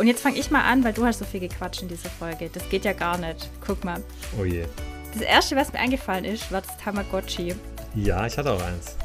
[0.00, 2.48] Und jetzt fange ich mal an, weil du hast so viel gequatscht in dieser Folge.
[2.50, 3.50] Das geht ja gar nicht.
[3.60, 4.02] Guck mal.
[4.40, 4.64] Oh je.
[5.12, 7.54] Das erste, was mir eingefallen ist, war das Tamagotchi.
[7.94, 8.96] Ja, ich hatte auch eins.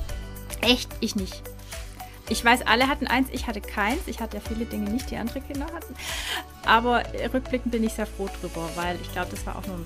[0.61, 0.89] Echt?
[1.01, 1.43] Ich nicht.
[2.29, 4.03] Ich weiß, alle hatten eins, ich hatte keins.
[4.05, 5.93] Ich hatte ja viele Dinge nicht, die andere Kinder hatten.
[6.65, 7.03] Aber
[7.33, 9.85] rückblickend bin ich sehr froh drüber, weil ich glaube, das war auch nur ein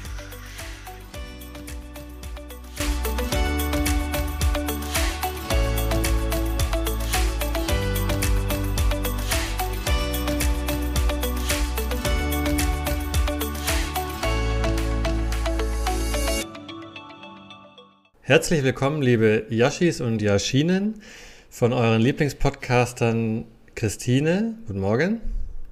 [18.29, 21.01] Herzlich willkommen, liebe Yashis und Yashinen
[21.49, 25.19] von euren Lieblingspodcastern Christine, guten Morgen.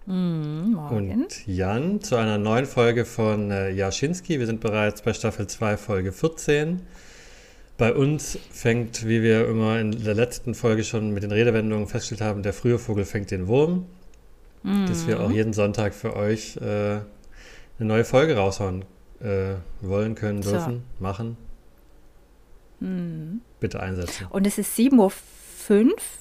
[0.08, 1.12] Mm, morgen.
[1.12, 4.40] Und Jan zu einer neuen Folge von äh, Jaschinski.
[4.40, 6.82] Wir sind bereits bei Staffel 2, Folge 14.
[7.78, 12.28] Bei uns fängt, wie wir immer in der letzten Folge schon mit den Redewendungen festgestellt
[12.28, 13.86] haben, der frühe Vogel fängt den Wurm.
[14.64, 14.88] Mm.
[14.88, 17.04] Dass wir auch jeden Sonntag für euch äh, eine
[17.78, 18.84] neue Folge raushauen
[19.20, 21.04] äh, wollen, können, dürfen, so.
[21.04, 21.38] machen.
[22.80, 23.42] Hm.
[23.60, 24.28] Bitte einsetzen.
[24.30, 25.12] Und es ist 7.05 Uhr.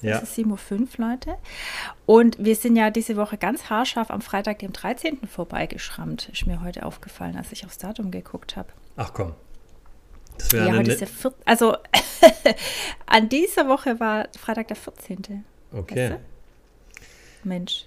[0.01, 0.17] Ja.
[0.17, 1.35] Es ist 7.05 Uhr, Leute.
[2.05, 5.27] Und wir sind ja diese Woche ganz haarscharf am Freitag, dem 13.
[5.27, 6.29] vorbeigeschrammt.
[6.29, 8.69] Ist mir heute aufgefallen, als ich aufs Datum geguckt habe.
[8.95, 9.33] Ach komm.
[10.37, 11.77] Das ja, heute ist der vier, Also
[13.05, 15.43] an dieser Woche war Freitag der 14.
[15.71, 16.11] Okay.
[16.11, 16.19] Weißt
[17.43, 17.47] du?
[17.47, 17.85] Mensch.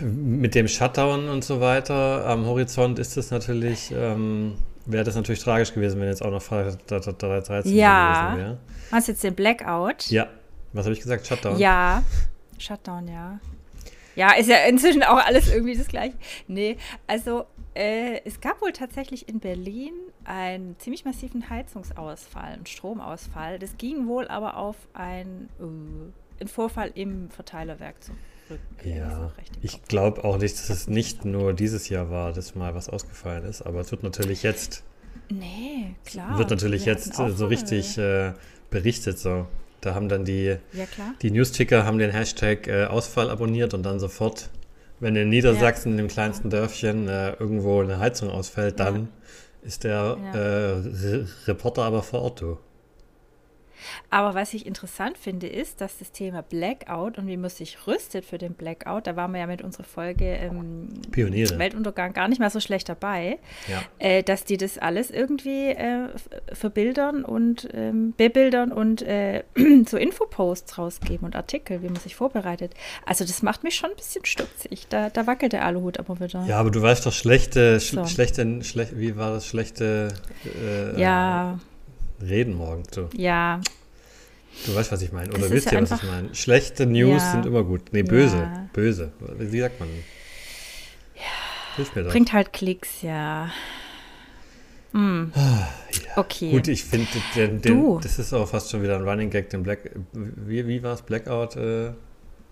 [0.00, 3.92] Mit dem Shutdown und so weiter am Horizont ist es natürlich.
[3.94, 8.30] Ähm wäre das natürlich tragisch gewesen, wenn jetzt auch noch Freitag 13 ja.
[8.30, 8.58] gewesen wäre.
[8.92, 10.08] Hast du jetzt den Blackout?
[10.10, 10.28] Ja.
[10.72, 11.26] Was habe ich gesagt?
[11.26, 11.58] Shutdown?
[11.58, 12.02] Ja.
[12.58, 13.40] Shutdown, ja.
[14.14, 16.16] Ja, ist ja inzwischen auch alles irgendwie das gleiche.
[16.48, 19.92] Nee, also äh, es gab wohl tatsächlich in Berlin
[20.24, 23.58] einen ziemlich massiven Heizungsausfall, einen Stromausfall.
[23.58, 27.96] Das ging wohl aber auf ein, uh, einen Vorfall im Verteilerwerk
[28.84, 32.88] Ja, ich glaube auch nicht, dass es nicht nur dieses Jahr war, dass mal was
[32.88, 34.84] ausgefallen ist, aber es wird natürlich jetzt.
[35.28, 36.38] Nee, klar.
[36.38, 38.32] Wird natürlich jetzt so richtig äh,
[38.70, 39.18] berichtet.
[39.18, 39.46] So.
[39.80, 40.84] Da haben dann die, ja,
[41.22, 44.50] die News-Ticker haben den Hashtag äh, Ausfall abonniert und dann sofort,
[45.00, 45.92] wenn in Niedersachsen, ja.
[45.92, 49.08] in dem kleinsten Dörfchen, äh, irgendwo eine Heizung ausfällt, dann ja.
[49.62, 50.16] ist der.
[50.32, 52.40] Äh, Re Reporter aber vor Ort.
[52.40, 52.58] Du.
[54.10, 58.24] Aber was ich interessant finde, ist, dass das Thema Blackout und wie man sich rüstet
[58.24, 61.58] für den Blackout, da waren wir ja mit unserer Folge ähm, Pioniere.
[61.58, 63.38] Weltuntergang gar nicht mal so schlecht dabei,
[63.68, 63.82] ja.
[63.98, 66.08] äh, dass die das alles irgendwie äh,
[66.52, 69.44] verbildern und ähm, bebildern und äh,
[69.86, 72.74] so Infoposts rausgeben und Artikel, wie man sich vorbereitet.
[73.04, 74.86] Also das macht mich schon ein bisschen stutzig.
[74.88, 76.44] Da, da wackelt der Aluhut aber wieder.
[76.46, 78.04] Ja, aber du weißt doch, schlechte, so.
[78.06, 80.08] schlechte, schlecht, wie war das, schlechte
[80.44, 81.58] äh, ja
[82.20, 82.82] reden morgen.
[82.92, 83.08] So.
[83.14, 83.60] Ja.
[84.64, 85.32] Du weißt, was ich meine.
[85.32, 86.34] Oder wisst ihr, was ich meine?
[86.34, 87.32] Schlechte News ja.
[87.32, 87.92] sind immer gut.
[87.92, 88.38] Nee, böse.
[88.38, 88.68] Ja.
[88.72, 89.12] Böse.
[89.38, 89.88] Wie sagt man?
[91.14, 91.22] Ja.
[91.76, 92.10] Hilf mir doch.
[92.10, 93.50] Bringt halt Klicks, ja.
[94.96, 96.16] Ah, ja.
[96.16, 96.50] Okay.
[96.50, 97.06] Gut, ich finde,
[98.02, 99.90] das ist auch fast schon wieder ein Running Gag, den Black.
[100.12, 101.02] Wie, wie war es?
[101.02, 101.56] Blackout?
[101.56, 101.90] Äh,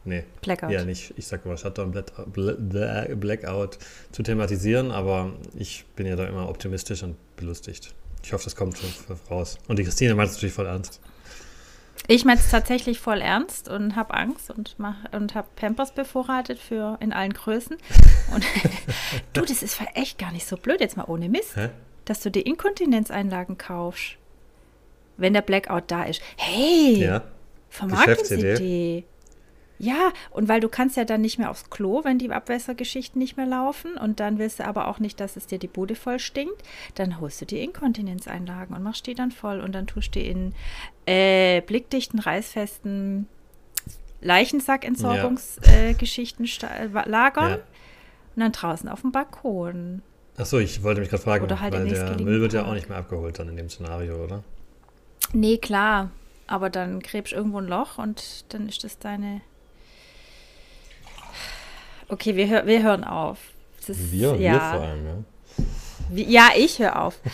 [0.04, 0.24] nee.
[0.42, 0.70] Blackout.
[0.70, 1.92] Ja, nicht, ich sag mal Shutdown,
[2.32, 3.78] Blackout
[4.12, 7.94] zu thematisieren, aber ich bin ja da immer optimistisch und belustigt.
[8.24, 8.88] Ich hoffe, das kommt schon
[9.30, 9.58] raus.
[9.68, 10.98] Und die Christine meint es natürlich voll ernst.
[12.06, 16.58] Ich meine es tatsächlich voll ernst und habe Angst und mach, und habe Pampers bevorratet
[16.58, 17.76] für in allen Größen.
[18.34, 18.44] Und
[19.34, 21.68] du, das ist echt gar nicht so blöd, jetzt mal ohne Mist, Hä?
[22.06, 24.16] dass du dir Inkontinenzeinlagen kaufst,
[25.18, 26.22] wenn der Blackout da ist.
[26.36, 27.22] Hey, ja.
[27.68, 29.04] Vermarktungsidee.
[29.78, 33.36] Ja, und weil du kannst ja dann nicht mehr aufs Klo, wenn die Abwässergeschichten nicht
[33.36, 36.20] mehr laufen und dann willst du aber auch nicht, dass es dir die Bude voll
[36.20, 36.62] stinkt,
[36.94, 40.28] dann holst du die Inkontinenzeinlagen und machst die dann voll und dann tust du die
[40.28, 40.54] in
[41.06, 43.26] äh, blickdichten, reißfesten
[44.20, 46.68] Leichensackentsorgungsgeschichten ja.
[46.68, 47.56] äh, lagern ja.
[47.56, 50.02] und dann draußen auf dem Balkon.
[50.36, 52.88] Achso, ich wollte mich gerade fragen, oder halt weil der Müll wird ja auch nicht
[52.88, 54.42] mehr abgeholt dann in dem Szenario, oder?
[55.32, 56.10] Nee, klar.
[56.46, 59.40] Aber dann gräbst irgendwo ein Loch und dann ist das deine
[62.14, 63.38] Okay, wir, hör, wir hören auf.
[63.88, 64.52] Ist, wir, ja.
[64.52, 65.64] wir vor allem, ja.
[66.10, 67.20] Wie, ja, ich höre auf.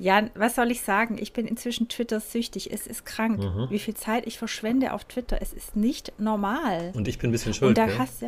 [0.00, 1.16] Ja, was soll ich sagen?
[1.18, 2.72] Ich bin inzwischen Twitter-süchtig.
[2.72, 3.66] Es ist krank, mhm.
[3.68, 5.38] wie viel Zeit ich verschwende auf Twitter.
[5.42, 6.92] Es ist nicht normal.
[6.94, 7.70] Und ich bin ein bisschen schuld.
[7.70, 7.98] Und da gell?
[7.98, 8.26] hast du.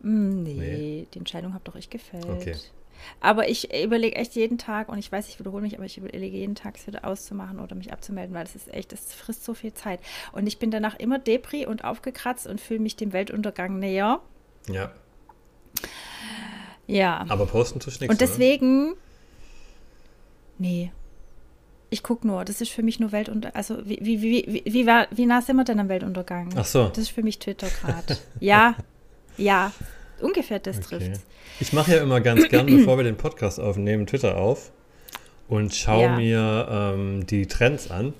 [0.00, 2.24] Mm, nee, nee, die Entscheidung habe doch ich gefällt.
[2.24, 2.54] Okay.
[3.20, 6.38] Aber ich überlege echt jeden Tag, und ich weiß, ich wiederhole mich, aber ich überlege
[6.38, 9.52] jeden Tag, es wieder auszumachen oder mich abzumelden, weil das ist echt, das frisst so
[9.52, 10.00] viel Zeit.
[10.32, 14.22] Und ich bin danach immer Depri und aufgekratzt und fühle mich dem Weltuntergang näher.
[14.70, 14.90] Ja.
[16.86, 17.24] Ja.
[17.28, 18.12] Aber posten tust nichts.
[18.12, 18.90] Und deswegen.
[18.92, 18.96] Oder?
[20.58, 20.92] Nee.
[21.90, 23.56] Ich gucke nur, das ist für mich nur Weltuntergang.
[23.56, 26.50] Also, wie, wie, wie, wie, war, wie nah sind wir denn am Weltuntergang?
[26.56, 26.88] Ach so.
[26.88, 28.18] Das ist für mich Twitter gerade.
[28.40, 28.74] ja,
[29.36, 29.72] ja.
[30.20, 30.86] ungefähr das Okay.
[30.98, 31.20] trifft.
[31.60, 34.72] Ich mache ja immer ganz gern, bevor wir den Podcast aufnehmen, Twitter auf
[35.48, 36.16] und schaue Ja.
[36.16, 38.12] mir ähm, die Trends an,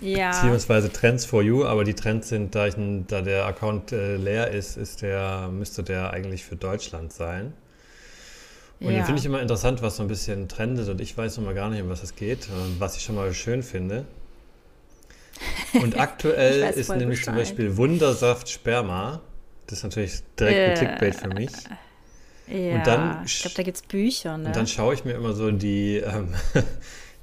[0.00, 0.30] Ja.
[0.32, 2.74] beziehungsweise Trends for You, aber die Trends sind, da, ich,
[3.08, 7.52] da der Account äh, leer ist, ist der, müsste der eigentlich für Deutschland sein.
[8.80, 8.98] Und ja.
[8.98, 11.54] den finde ich immer interessant, was so ein bisschen trendet und ich weiß noch mal
[11.54, 14.04] gar nicht, um was es geht, äh, was ich schon mal schön finde.
[15.74, 17.48] Und aktuell ist nämlich zum Bescheid.
[17.48, 19.20] Beispiel Wundersaft Sperma.
[19.66, 21.50] Das ist natürlich direkt ein Äh, Clickbait für mich.
[22.48, 22.74] ja.
[22.76, 24.48] und dann ich glaube, da gibt es Bücher, ne?
[24.48, 26.34] Und dann schaue ich mir immer so die, ähm,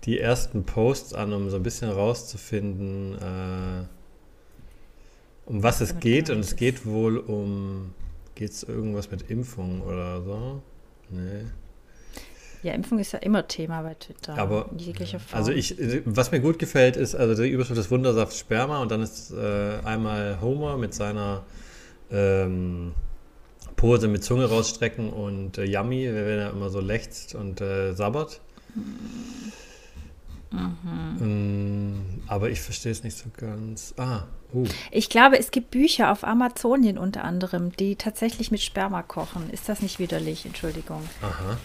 [0.03, 3.85] die ersten Posts an, um so ein bisschen rauszufinden, äh,
[5.45, 6.29] um was es geht.
[6.29, 7.93] Und es geht wohl um,
[8.35, 10.61] geht es irgendwas mit Impfung oder so?
[11.09, 11.43] Nee.
[12.63, 14.37] ja, Impfung ist ja immer Thema bei Twitter.
[14.37, 15.37] Aber, in jeglicher Form.
[15.37, 15.75] Also ich,
[16.05, 19.79] was mir gut gefällt, ist, also die Überschrift ist Wundersaft Sperma und dann ist äh,
[19.83, 21.43] einmal Homer mit seiner
[22.09, 22.93] ähm,
[23.75, 28.39] Pose mit Zunge rausstrecken und äh, Yummy, wenn er immer so lechzt und äh, sabbert.
[30.51, 31.93] Mhm.
[31.93, 33.93] Mm, aber ich verstehe es nicht so ganz.
[33.97, 34.65] Ah, uh.
[34.91, 39.49] Ich glaube, es gibt Bücher auf Amazonien unter anderem, die tatsächlich mit Sperma kochen.
[39.49, 40.45] Ist das nicht widerlich?
[40.45, 41.01] Entschuldigung.
[41.21, 41.57] Aha.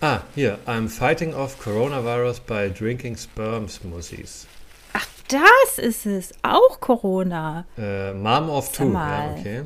[0.00, 0.58] Ah, hier.
[0.66, 4.46] I'm fighting off coronavirus by drinking sperm smoothies.
[4.92, 6.32] Ach, das ist es.
[6.42, 7.66] Auch Corona.
[7.78, 8.92] Äh, Mom of Two.
[8.92, 9.62] Ja, okay.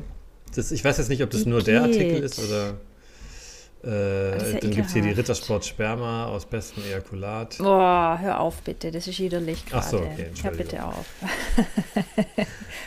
[0.55, 2.23] Das, ich weiß jetzt nicht, ob das Wie nur der Artikel geht?
[2.23, 2.75] ist oder.
[3.83, 5.11] Äh, ja dann gibt es hier die.
[5.11, 7.57] Rittersport Sperma aus bestem Ejakulat.
[7.59, 8.91] Boah, hör auf bitte.
[8.91, 9.85] Das ist widerlich gerade.
[9.85, 11.05] Ach so, okay, Hör bitte auf.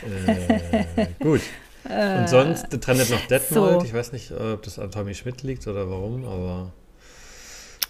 [0.03, 1.41] Äh, gut.
[1.85, 3.81] Und sonst trendet noch Detmold.
[3.81, 3.85] so.
[3.85, 6.71] Ich weiß nicht, ob das an Tommy Schmidt liegt oder warum, aber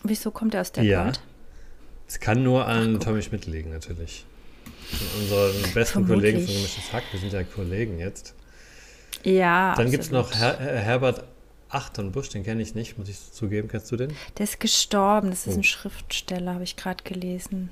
[0.03, 1.11] Wieso kommt er aus der Ja.
[2.07, 3.03] Es kann nur an guck.
[3.03, 4.25] Tommy Schmidt liegen, natürlich.
[4.89, 6.33] Von unseren besten Vermutlich.
[6.33, 7.03] Kollegen von Gemischtes Hack.
[7.11, 8.33] Wir sind ja Kollegen jetzt.
[9.23, 9.73] Ja.
[9.75, 11.23] Dann gibt es noch Her Herbert
[11.73, 13.67] Achternbusch, den kenne ich nicht, muss ich zugeben.
[13.67, 14.13] Kennst du den?
[14.37, 15.29] Der ist gestorben.
[15.29, 15.59] Das ist Oh.
[15.59, 17.71] ein Schriftsteller, habe ich gerade gelesen.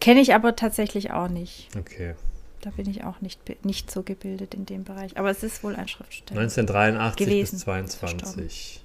[0.00, 1.68] Kenne ich aber tatsächlich auch nicht.
[1.76, 2.14] Okay.
[2.60, 5.16] Da bin ich auch nicht, nicht so gebildet in dem Bereich.
[5.16, 6.40] Aber es ist wohl ein Schriftsteller.
[6.40, 7.50] 1983 Gewesen.
[7.56, 8.80] bis 22.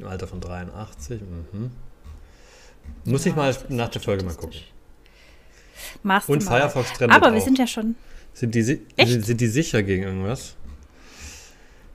[0.00, 1.20] Im Alter von 83.
[1.52, 1.70] Mhm.
[3.04, 4.60] Muss ich Ja, mal das ist nach der Folge mal gucken.
[6.02, 6.60] Machst Und mal.
[6.60, 7.34] Firefox trendet Aber auch.
[7.34, 7.94] wir sind ja schon.
[8.34, 10.54] Sind die, sind, sind die sicher gegen irgendwas?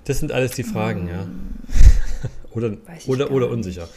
[0.06, 1.28] Das sind alles die Fragen, ja.
[2.52, 2.78] oder
[3.08, 3.88] oder, oder unsicher.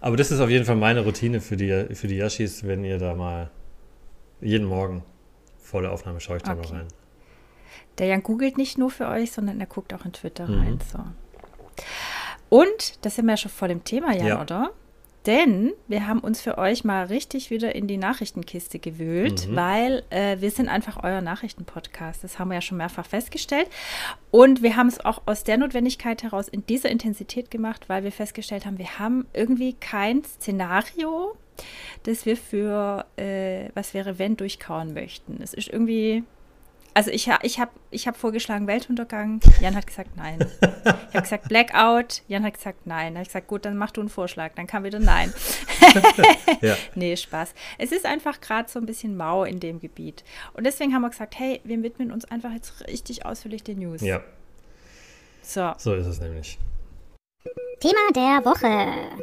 [0.00, 2.98] Aber das ist auf jeden Fall meine Routine für die, für die Yashis, wenn ihr
[2.98, 3.50] da mal
[4.40, 5.02] jeden Morgen
[5.58, 6.68] vor der Aufnahme schaue ich da Okay.
[6.72, 6.88] mal rein.
[7.98, 10.58] Der Jan googelt nicht nur für euch, sondern er guckt auch in Twitter Mhm.
[10.58, 10.78] rein.
[10.92, 10.98] So.
[12.48, 14.42] Und, das sind wir ja schon vor dem Thema, Jan, Ja.
[14.42, 14.70] oder?
[15.26, 19.56] Denn wir haben uns für euch mal richtig wieder in die Nachrichtenkiste gewühlt, Mhm.
[19.56, 22.22] weil äh, wir sind einfach euer Nachrichtenpodcast.
[22.22, 23.68] Das haben wir ja schon mehrfach festgestellt.
[24.30, 28.12] Und wir haben es auch aus der Notwendigkeit heraus in dieser Intensität gemacht, weil wir
[28.12, 31.36] festgestellt haben, wir haben irgendwie kein Szenario,
[32.04, 35.40] das wir für äh, was wäre, wenn durchkauen möchten.
[35.42, 36.22] Es ist irgendwie.
[36.96, 39.40] Also ich, ich habe ich hab vorgeschlagen Weltuntergang.
[39.60, 40.38] Jan hat gesagt nein.
[40.62, 42.22] Ich habe gesagt Blackout.
[42.26, 43.08] Jan hat gesagt nein.
[43.08, 44.54] Dann habe ich gesagt, gut, dann mach du einen Vorschlag.
[44.54, 45.30] Dann kam wieder nein.
[46.62, 46.74] Ja.
[46.94, 47.52] Nee, Spaß.
[47.76, 50.24] Es ist einfach gerade so ein bisschen mau in dem Gebiet.
[50.54, 54.00] Und deswegen haben wir gesagt, hey, wir widmen uns einfach jetzt richtig ausführlich den News.
[54.00, 54.22] ja,
[55.42, 56.58] So, so ist es nämlich.
[57.80, 59.20] Thema der Woche.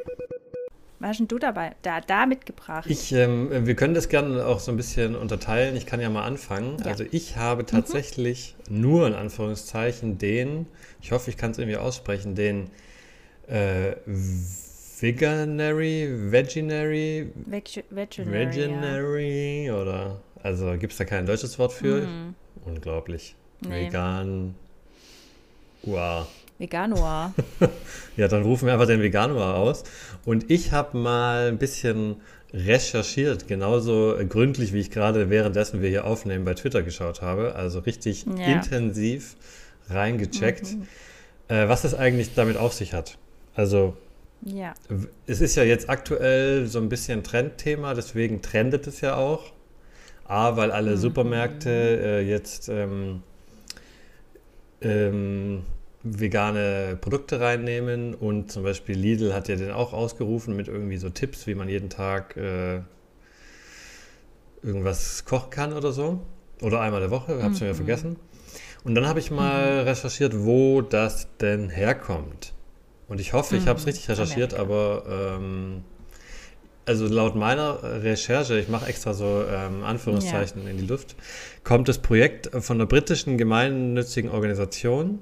[1.04, 1.76] Was hast denn du dabei?
[1.82, 2.90] Da, da mitgebracht.
[2.90, 5.76] Ich, ähm, wir können das gerne auch so ein bisschen unterteilen.
[5.76, 6.78] Ich kann ja mal anfangen.
[6.80, 6.86] Ja.
[6.86, 10.66] Also ich habe tatsächlich nur in Anführungszeichen den,
[11.02, 12.70] ich hoffe, ich kann es irgendwie aussprechen, den
[13.48, 13.96] äh,
[15.02, 18.46] Veganary, Veginary, Veg Veterinary.
[18.48, 22.08] Veginary oder, also gibt es da kein deutsches Wort für?
[22.08, 22.36] Mhm.
[22.64, 23.36] Unglaublich.
[23.60, 23.88] Nee.
[23.88, 24.56] Vegan.
[25.82, 26.28] Wow.
[26.60, 27.34] Veganuar.
[28.16, 29.84] Ja, dann rufen wir einfach den Veganuar aus.
[30.24, 32.18] Und ich habe mal ein bisschen
[32.54, 37.56] recherchiert, genauso gründlich, wie ich gerade währenddessen wir hier aufnehmen bei Twitter geschaut habe.
[37.56, 38.46] Also richtig Ja.
[38.46, 39.36] intensiv
[39.90, 40.88] reingecheckt, Mhm.
[41.48, 43.18] äh, was es eigentlich damit auf sich hat.
[43.56, 43.98] Also
[44.46, 44.76] ja.
[45.26, 49.52] es ist ja jetzt aktuell so ein bisschen Trendthema, deswegen trendet es ja auch.
[50.26, 53.24] A, weil alle Supermärkte äh, jetzt ähm,
[54.82, 55.64] ähm,
[56.04, 61.10] vegane Produkte reinnehmen und zum Beispiel Lidl hat ja den auch ausgerufen mit irgendwie so
[61.10, 62.82] Tipps, wie man jeden Tag äh,
[64.62, 66.22] irgendwas kochen kann oder so.
[66.62, 68.16] Oder einmal der Woche, habe schon wieder vergessen.
[68.84, 72.54] Und dann habe ich mal recherchiert, wo das denn herkommt.
[73.08, 73.90] Und ich hoffe, ich habe es Mhm.
[73.90, 75.04] richtig recherchiert, Amerika.
[75.08, 75.84] aber ähm,
[76.86, 80.70] also laut meiner Recherche, ich mache extra so ähm, Anführungszeichen ja.
[80.70, 81.16] in die Luft,
[81.64, 85.20] kommt das Projekt von der britischen gemeinnützigen Organisation,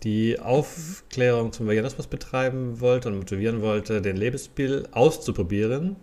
[0.00, 5.96] die Aufklärung zum Veganismus betreiben wollte und motivieren wollte, den Lebensstil auszuprobieren.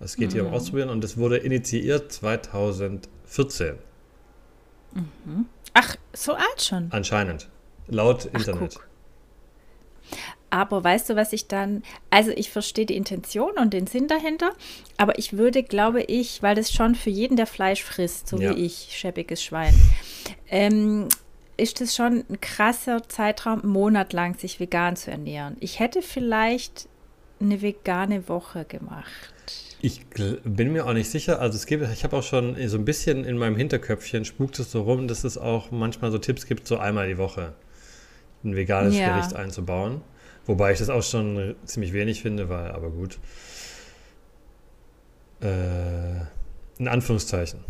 [0.00, 0.32] Es geht mhm.
[0.32, 0.54] hier um mhm.
[0.54, 3.76] Ausprobieren und es wurde initiiert 2014.
[4.92, 5.46] Mhm.
[5.72, 6.88] Ach, so alt schon.
[6.90, 7.48] Anscheinend.
[7.88, 8.76] Laut Internet.
[8.78, 8.86] Ach,
[10.54, 14.52] aber weißt du, was ich dann, also ich verstehe die Intention und den Sinn dahinter,
[14.96, 18.54] aber ich würde, glaube ich, weil das schon für jeden, der Fleisch frisst, so ja.
[18.54, 19.74] wie ich, schäbiges Schwein,
[20.48, 21.08] ähm,
[21.56, 25.56] ist das schon ein krasser Zeitraum, einen Monat lang sich vegan zu ernähren.
[25.60, 26.88] Ich hätte vielleicht
[27.40, 29.34] eine vegane Woche gemacht.
[29.80, 30.06] Ich
[30.44, 31.40] bin mir auch nicht sicher.
[31.40, 34.72] Also es gibt, ich habe auch schon so ein bisschen in meinem Hinterköpfchen spukt es
[34.72, 37.52] so rum, dass es auch manchmal so Tipps gibt, so einmal die Woche
[38.42, 39.14] ein veganes ja.
[39.14, 40.00] Gericht einzubauen.
[40.46, 43.18] Wobei ich das auch schon ziemlich wenig finde, weil, aber gut.
[45.40, 46.20] Äh,
[46.78, 47.60] in Anführungszeichen.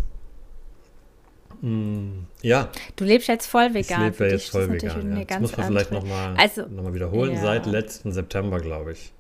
[1.65, 2.69] Mm, ja.
[2.95, 4.13] Du lebst jetzt voll vegan.
[4.13, 5.17] Ich lebe jetzt voll vegan.
[5.17, 5.25] Ja.
[5.25, 7.33] Das muss man vielleicht nochmal also, noch wiederholen.
[7.33, 7.41] Ja.
[7.41, 9.13] Seit letzten September, glaube ich.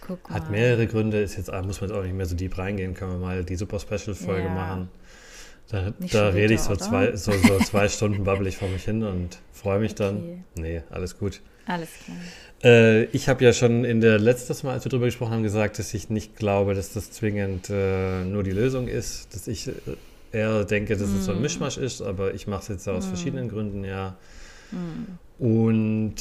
[0.00, 1.20] Guck Hat mehrere Gründe.
[1.20, 2.94] Ist jetzt, muss man jetzt auch nicht mehr so deep reingehen.
[2.94, 4.54] Können wir mal die Super Special-Folge ja.
[4.54, 4.88] machen.
[5.68, 9.02] Da, da rede ich so zwei, so, so zwei Stunden babbel ich vor mich hin
[9.02, 10.02] und freue mich okay.
[10.02, 10.44] dann.
[10.54, 11.42] Nee, alles gut.
[11.66, 12.16] Alles klar.
[12.64, 15.78] Äh, ich habe ja schon in der letztes Mal, als wir darüber gesprochen haben, gesagt,
[15.78, 19.34] dass ich nicht glaube, dass das zwingend äh, nur die Lösung ist.
[19.34, 19.72] Dass ich äh,
[20.36, 21.16] eher denke, dass mm.
[21.16, 21.42] es so ein mm.
[21.42, 23.08] Mischmasch ist, aber ich mache es jetzt aus mm.
[23.08, 24.16] verschiedenen Gründen, ja.
[24.70, 25.42] Mm.
[25.42, 26.14] Und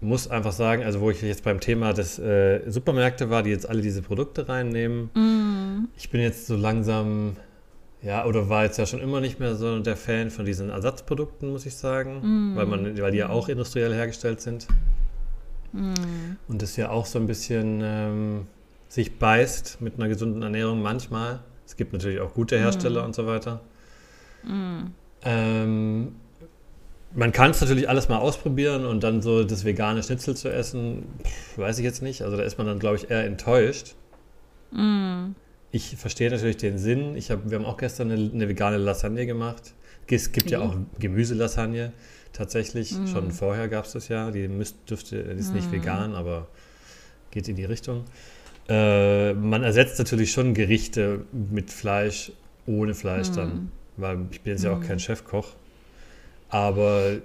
[0.00, 3.68] muss einfach sagen, also wo ich jetzt beim Thema des äh, Supermärkte war, die jetzt
[3.68, 5.88] alle diese Produkte reinnehmen, mm.
[5.96, 7.36] ich bin jetzt so langsam
[8.02, 11.50] ja, oder war jetzt ja schon immer nicht mehr so der Fan von diesen Ersatzprodukten,
[11.50, 12.56] muss ich sagen, mm.
[12.56, 14.66] weil, man, weil die ja auch industriell hergestellt sind.
[15.74, 18.46] Und das ja auch so ein bisschen ähm,
[18.88, 21.40] sich beißt mit einer gesunden Ernährung manchmal.
[21.66, 23.06] Es gibt natürlich auch gute Hersteller mm.
[23.06, 23.60] und so weiter.
[24.42, 24.86] Mm.
[25.22, 26.14] Ähm,
[27.14, 31.06] man kann es natürlich alles mal ausprobieren und dann so das vegane Schnitzel zu essen,
[31.22, 32.22] pff, weiß ich jetzt nicht.
[32.22, 33.94] Also da ist man dann, glaube ich, eher enttäuscht.
[34.72, 35.32] Mm
[35.74, 37.16] ich verstehe natürlich den Sinn.
[37.16, 39.74] Ich hab, wir haben auch gestern eine, eine vegane Lasagne gemacht.
[40.08, 41.92] Es gibt ja auch Gemüselasagne
[42.32, 42.96] tatsächlich.
[42.96, 43.08] Mm.
[43.08, 44.30] Schon vorher gab es das ja.
[44.30, 46.46] Die müsst, dürfte, die ist nicht vegan, aber
[47.32, 48.04] geht in die Richtung.
[48.68, 52.32] Äh, man ersetzt natürlich schon Gerichte mit Fleisch,
[52.66, 53.34] ohne Fleisch mm.
[53.34, 53.70] dann.
[53.96, 55.48] Weil ich bin jetzt ja auch kein Chefkoch.
[56.48, 57.16] Aber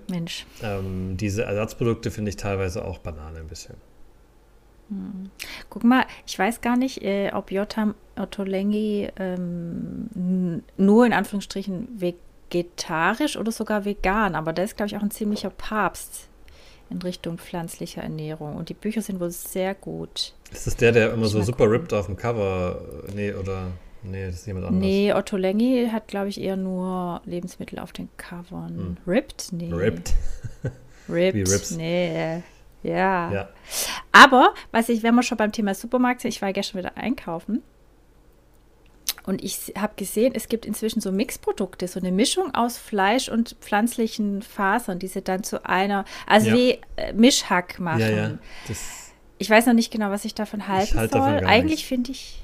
[0.63, 3.75] ähm, diese Ersatzprodukte finde ich teilweise auch Banane ein bisschen.
[4.89, 5.29] Hm.
[5.69, 13.37] Guck mal, ich weiß gar nicht, äh, ob Jotam Ottolenghi ähm, nur in Anführungsstrichen vegetarisch
[13.37, 16.27] oder sogar vegan, aber der ist, glaube ich, auch ein ziemlicher Papst
[16.89, 18.55] in Richtung pflanzlicher Ernährung.
[18.55, 20.33] Und die Bücher sind wohl sehr gut.
[20.51, 21.71] Ist das der, der immer ich so super gucken.
[21.71, 22.81] ripped auf dem Cover?
[23.13, 23.67] Nee, oder.
[24.01, 24.85] Nee, das ist jemand anderes.
[24.85, 28.77] Nee, Otto Lengi hat, glaube ich, eher nur Lebensmittel auf den Covern.
[28.77, 28.97] Hm.
[29.05, 29.51] Ripped?
[29.51, 29.73] Nee.
[29.73, 30.13] Ripped?
[31.09, 31.35] Ripped?
[31.35, 31.71] Wie Rips?
[31.71, 32.41] Nee.
[32.81, 33.31] Ja.
[33.31, 33.49] ja.
[34.13, 37.61] Aber, was ich, wenn wir schon beim Thema Supermarkt sind, ich war gestern wieder einkaufen
[39.29, 43.57] und ich habe gesehen, es gibt inzwischen so Mixprodukte, so eine Mischung aus Fleisch und
[43.61, 46.55] pflanzlichen Fasern, die sie dann zu einer, also ja.
[46.55, 47.99] wie äh, Mischhack machen.
[47.99, 48.31] Ja, ja.
[49.39, 51.21] Ich weiß noch nicht genau, was ich davon halten ich halt soll.
[51.21, 52.39] Davon Eigentlich finde ich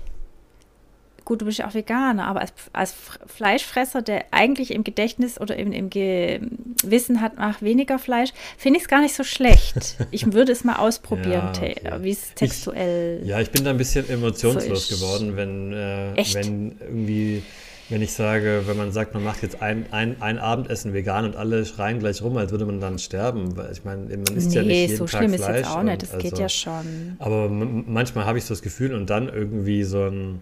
[1.25, 2.93] gut, du bist ja auch Veganer, aber als, als
[3.25, 8.83] Fleischfresser, der eigentlich im Gedächtnis oder im, im Gewissen hat, nach weniger Fleisch, finde ich
[8.83, 9.97] es gar nicht so schlecht.
[10.11, 11.75] Ich würde es mal ausprobieren, ja, okay.
[11.99, 13.21] wie es textuell.
[13.23, 17.43] Ich, ja, ich bin da ein bisschen emotionslos so geworden, wenn, äh, wenn irgendwie
[17.89, 21.35] wenn ich sage, wenn man sagt, man macht jetzt ein, ein, ein Abendessen vegan und
[21.35, 23.55] alle schreien gleich rum, als würde man dann sterben.
[23.55, 25.49] Weil ich meine, man isst nee, ja nicht jeden so Tag schlimm Fleisch.
[25.49, 27.15] ist jetzt auch nicht, das also, geht ja schon.
[27.19, 30.41] Aber manchmal habe ich so das Gefühl und dann irgendwie so ein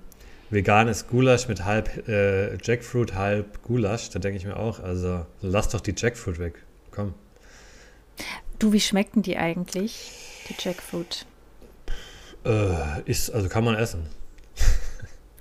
[0.50, 4.10] veganes Gulasch mit halb äh, Jackfruit, halb Gulasch.
[4.10, 6.64] Da denke ich mir auch, also lass doch die Jackfruit weg.
[6.92, 7.14] Komm.
[8.58, 10.12] Du, wie schmecken die eigentlich,
[10.48, 11.26] die Jackfruit?
[12.46, 14.08] Äh, ist, also kann man essen.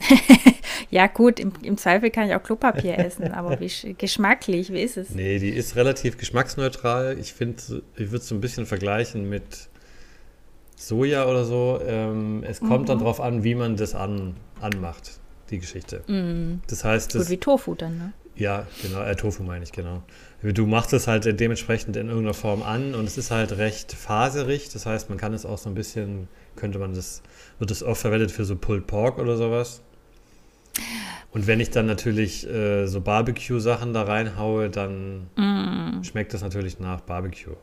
[0.93, 4.99] ja, gut, im, im, Zweifel kann ich auch Klopapier essen, aber wie geschmacklich, wie ist
[4.99, 5.09] es?
[5.11, 7.17] Nee, die ist relativ geschmacksneutral.
[7.19, 7.63] Ich finde,
[7.97, 9.71] ich würde es so ein bisschen vergleichen mit
[10.77, 11.81] Soja oder so.
[11.83, 12.87] Ähm, es kommt mhm.
[12.87, 15.13] dann darauf an, wie man das an, anmacht,
[15.49, 16.03] die Geschichte.
[16.09, 16.61] Mhm.
[16.69, 18.13] Das heißt, das, Gut wie Tofu dann, ne?
[18.37, 20.03] Ja, genau, äh, Tofu meine ich, genau.
[20.43, 24.69] Du machst es halt dementsprechend in irgendeiner Form an und es ist halt recht faserig.
[24.69, 27.23] Das heißt, man kann es auch so ein bisschen, könnte man das,
[27.59, 29.81] wird es oft verwendet für so Pulled Pork oder sowas.
[31.33, 36.05] Und wenn ich dann natürlich äh, so Barbecue-Sachen da reinhaue, dann mm.
[36.05, 37.57] schmeckt das natürlich nach Barbecue.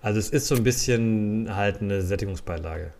[0.00, 2.92] Also es ist so ein bisschen halt eine Sättigungsbeilage.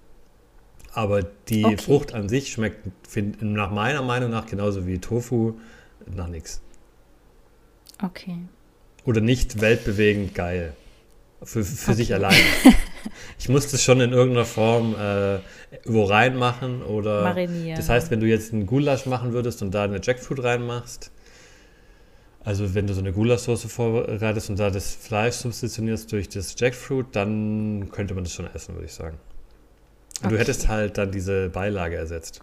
[0.92, 1.78] Aber die Okay.
[1.78, 5.54] Frucht an sich schmeckt find, nach meiner Meinung nach genauso wie Tofu
[6.06, 6.60] nach nichts.
[8.02, 8.38] Okay.
[9.04, 10.74] Oder nicht weltbewegend geil.
[11.42, 12.34] Für, für sich Okay.
[13.38, 15.38] Ich muss das schon in irgendeiner Form äh,
[15.84, 17.22] wo reinmachen oder.
[17.22, 17.76] Marinieren.
[17.76, 21.10] Das heißt, wenn du jetzt einen Gulasch machen würdest und da eine Jackfruit reinmachst,
[22.44, 27.06] also wenn du so eine Gulaschsoße vorbereitest und da das Fleisch substitutionierst durch das Jackfruit,
[27.12, 29.18] dann könnte man das schon essen, würde ich sagen.
[30.22, 30.38] Und du Okay.
[30.38, 32.42] hättest halt dann diese Beilage ersetzt.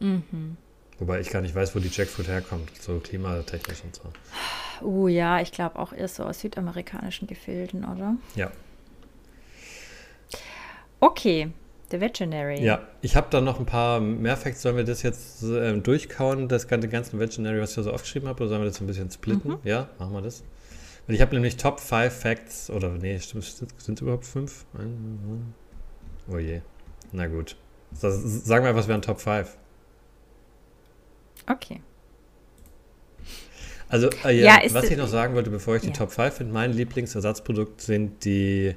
[0.00, 0.56] Mhm.
[0.98, 4.02] Wobei ich gar nicht weiß, wo die Jackfruit herkommt, so klimatechnisch und so.
[4.86, 8.16] Uh, ja, ich glaube auch eher so aus südamerikanischen Gefilden, oder?
[8.34, 8.50] Ja.
[11.00, 11.50] Okay,
[11.90, 12.62] The Veterinary.
[12.62, 14.62] Ja, ich habe da noch ein paar mehr Facts.
[14.62, 18.42] Sollen wir das jetzt ähm, durchkauen, das ganze, ganzen Veterinary, was ich so aufgeschrieben habe,
[18.42, 19.52] oder sollen wir das ein bisschen splitten?
[19.52, 19.58] Mhm.
[19.64, 20.42] Ja, machen wir das.
[21.06, 24.64] Weil ich habe nämlich Top 5 Facts, oder nee, stimmt, sind es überhaupt 5?
[26.28, 26.60] Oh je.
[27.12, 27.56] Na gut.
[28.00, 29.56] Das, sagen wir einfach, es wären Top 5.
[31.48, 31.80] Okay.
[33.88, 35.94] Also, äh, ja, Ja, was ich noch sagen wollte, bevor ich die Ja.
[35.94, 38.74] Top 5 finde, mein Lieblingsersatzprodukt sind die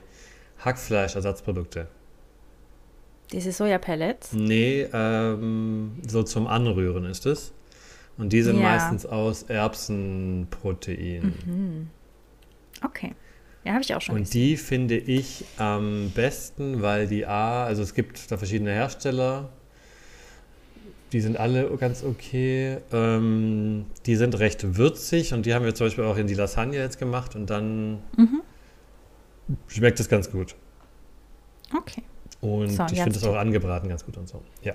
[0.59, 1.87] Hackfleischersatzprodukte.
[3.31, 4.33] Diese Sojapellets.
[4.33, 7.51] Nee, ähm, so zum Anrühren ist es.
[8.17, 8.63] Und die sind Ja.
[8.63, 11.33] meistens aus Erbsenprotein.
[11.45, 11.89] Mhm.
[12.83, 13.13] Okay.
[13.65, 14.41] Ja, habe ich auch schon Und gesehen.
[14.41, 19.49] die finde ich am besten, weil die A, also es gibt da verschiedene Hersteller,
[21.11, 22.77] die sind alle ganz okay.
[22.91, 26.77] Ähm, die sind recht würzig und die haben wir zum Beispiel auch in die Lasagne
[26.77, 28.41] jetzt gemacht und dann Mhm.
[29.67, 30.55] Schmeckt es ganz gut.
[31.75, 32.03] Okay.
[32.41, 33.29] Und So, ich finde es du.
[33.29, 34.41] auch angebraten ganz gut und so.
[34.63, 34.73] Ja.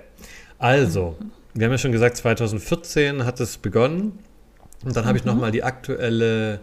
[0.59, 1.17] Also,
[1.53, 4.19] wir haben ja schon gesagt, 2014 hat es begonnen.
[4.83, 5.31] Und dann habe ich Mhm.
[5.31, 6.59] nochmal die aktuelle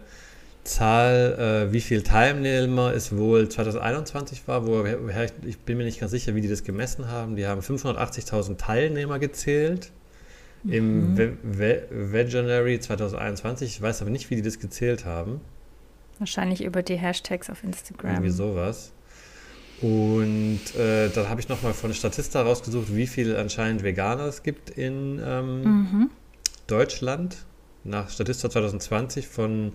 [0.63, 5.99] Zahl, äh, wie viel Teilnehmer es wohl 2021 war, woher ich, ich bin mir nicht
[5.99, 7.35] ganz sicher, wie die das gemessen haben.
[7.35, 9.91] Die haben 580.000 Teilnehmer gezählt
[10.65, 11.17] im Mhm.
[11.17, 13.67] Ve Ve Veganary 2021.
[13.75, 15.41] Ich weiß aber nicht, wie die das gezählt haben.
[16.19, 18.11] Wahrscheinlich über die Hashtags auf Instagram.
[18.11, 18.91] Irgendwie sowas.
[19.81, 24.69] Und äh, dann habe ich nochmal von Statista rausgesucht, wie viel anscheinend Veganer es gibt
[24.69, 26.09] in ähm, Mhm.
[26.67, 27.37] Deutschland.
[27.83, 29.73] Nach Statista 2020 von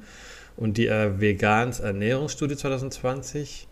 [0.57, 3.69] und die äh, Vegans Ernährungsstudie 2020.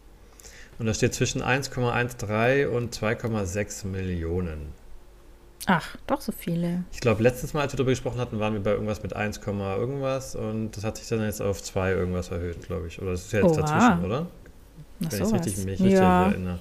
[0.79, 4.75] Und da steht zwischen 1,13 und 2,6 Millionen.
[5.67, 6.85] Ach, doch so viele.
[6.93, 9.41] Ich glaube, letztes Mal, als wir darüber gesprochen hatten, waren wir bei irgendwas mit 1,
[9.45, 13.03] irgendwas und das hat sich dann jetzt auf 2 irgendwas erhöht, glaube ich.
[13.03, 13.61] Oder das ist ja jetzt Oha.
[13.63, 14.27] dazwischen, oder?
[15.01, 16.59] Na, Wenn ich richtig, mich richtig ja, erinnere.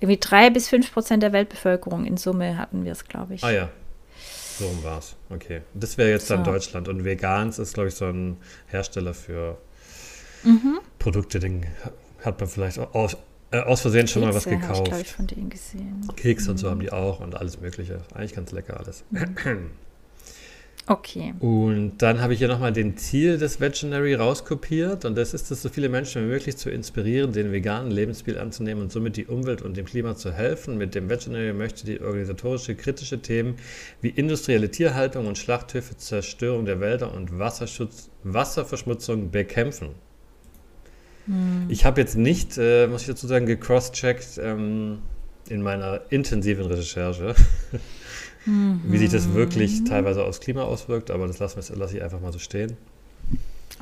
[0.00, 3.44] irgendwie drei bis fünf Prozent der Weltbevölkerung in Summe hatten wir es, glaube ich.
[3.44, 3.68] Ah ja,
[4.58, 5.14] so war es.
[5.30, 5.62] Okay.
[5.74, 6.50] Das wäre jetzt dann So.
[6.50, 6.88] Deutschland.
[6.88, 8.36] Und Vegans ist, glaube ich, so ein
[8.66, 9.58] Hersteller für
[10.42, 10.80] Mhm.
[10.98, 11.64] Produkte, den
[12.22, 13.16] hat man vielleicht aus,
[13.54, 15.06] äh, aus Versehen schon mal was Kekse habe ich, ich, gekauft.
[15.10, 16.08] von denen gesehen.
[16.16, 16.70] Kekse und so Mhm.
[16.70, 18.00] haben die auch und alles Mögliche.
[18.14, 19.04] Eigentlich ganz lecker alles.
[20.86, 21.32] Okay.
[21.40, 25.62] Und dann habe ich hier nochmal den Ziel des Veterinary rauskopiert und das ist es,
[25.62, 29.62] so viele Menschen wie möglich zu inspirieren, den veganen Lebensstil anzunehmen und somit die Umwelt
[29.62, 30.76] und dem Klima zu helfen.
[30.76, 33.54] Mit dem Veterinary möchte die organisatorische kritische Themen
[34.02, 39.88] wie industrielle Tierhaltung und Schlachthöfe, Zerstörung der Wälder und Wasserschutz, Wasserverschmutzung bekämpfen.
[41.26, 41.66] Hm.
[41.68, 44.98] Ich habe jetzt nicht, äh, muss ich dazu sagen, gecrosscheckt ähm,
[45.48, 47.34] in meiner intensiven Recherche,
[48.46, 49.84] wie sich das wirklich Mhm.
[49.86, 52.76] teilweise aufs Klima auswirkt, aber das lasse lass ich einfach mal so stehen.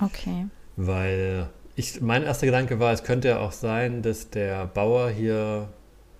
[0.01, 0.47] Okay.
[0.77, 5.69] Weil ich, mein erster Gedanke war, es könnte ja auch sein, dass der Bauer hier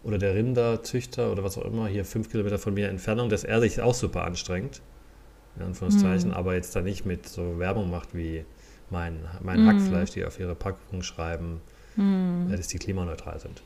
[0.05, 3.61] oder der Rinderzüchter oder was auch immer hier fünf Kilometer von mir Entfernung, dass er
[3.61, 4.81] sich auch super anstrengt,
[5.57, 6.35] in Anführungszeichen, Mhm.
[6.37, 8.45] aber jetzt da nicht mit so Werbung macht wie
[8.93, 9.69] mein, mein Mhm.
[9.69, 11.61] Hackfleisch, die auf ihre Packung schreiben,
[11.99, 13.63] äh, dass die klimaneutral sind.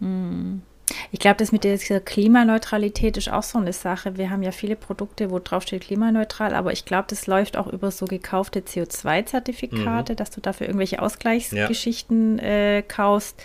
[0.00, 0.62] Hm.
[1.10, 4.16] Ich glaube, das mit dieser Klimaneutralität ist auch so eine Sache.
[4.18, 7.66] Wir haben ja viele Produkte, wo drauf steht klimaneutral, aber ich glaube, das läuft auch
[7.66, 10.16] über so gekaufte CO2-Zertifikate, Mhm.
[10.16, 13.42] dass du dafür irgendwelche Ausgleichsgeschichten äh, kaufst.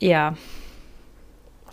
[0.00, 0.36] Ja.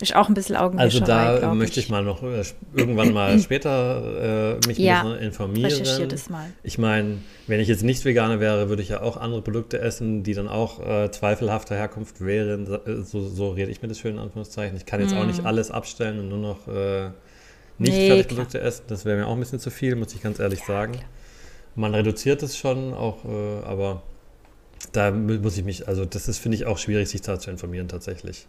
[0.00, 2.42] Ist auch ein bisschen Also Augenwischerei, da glaub möchte ich mal noch äh,
[2.74, 5.64] irgendwann mal später äh, mich Ja, ein bisschen informieren.
[5.64, 6.50] Recherchiere das mal.
[6.62, 10.22] Ich meine, wenn ich jetzt nicht Veganer wäre, würde ich ja auch andere Produkte essen,
[10.22, 12.66] die dann auch äh, zweifelhafter Herkunft wären.
[12.86, 14.76] Äh, So, so rede ich mir das schön in Anführungszeichen.
[14.76, 15.46] Ich kann jetzt auch nicht Mm.
[15.46, 17.10] alles abstellen und nur noch äh,
[17.78, 18.84] nicht Nee, Fertigprodukte essen.
[18.88, 20.92] Das wäre mir auch ein bisschen zu viel, muss ich ganz ehrlich sagen.
[20.94, 21.04] klar.
[21.74, 24.02] Man reduziert es schon auch, äh, aber
[24.92, 27.50] da mu- muss ich mich, also das ist, finde ich, auch schwierig, sich da zu
[27.50, 28.46] informieren tatsächlich.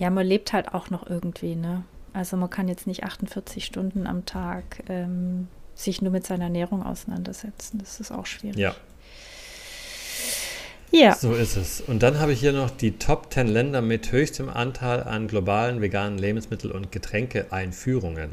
[0.00, 1.84] Ja, man lebt halt auch noch irgendwie, ne?
[2.12, 6.82] Also man kann jetzt nicht 48 Stunden am Tag ähm, sich nur mit seiner Ernährung
[6.82, 7.78] auseinandersetzen.
[7.78, 8.58] Das ist auch schwierig.
[8.58, 8.74] Ja.
[10.90, 11.14] Ja.
[11.14, 11.80] So ist es.
[11.80, 15.80] Und dann habe ich hier noch die Top 10 Länder mit höchstem Anteil an globalen
[15.80, 18.30] veganen Lebensmittel- und Getränkeeinführungen.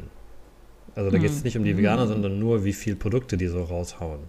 [0.96, 3.62] Also da geht es nicht um die Veganer, sondern nur, wie viele Produkte die so
[3.62, 4.20] raushauen.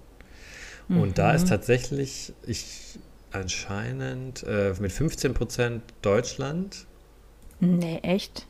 [0.89, 2.99] Und da ist tatsächlich, ich
[3.31, 6.85] anscheinend äh, mit 15% Deutschland.
[7.59, 8.45] Nee, echt?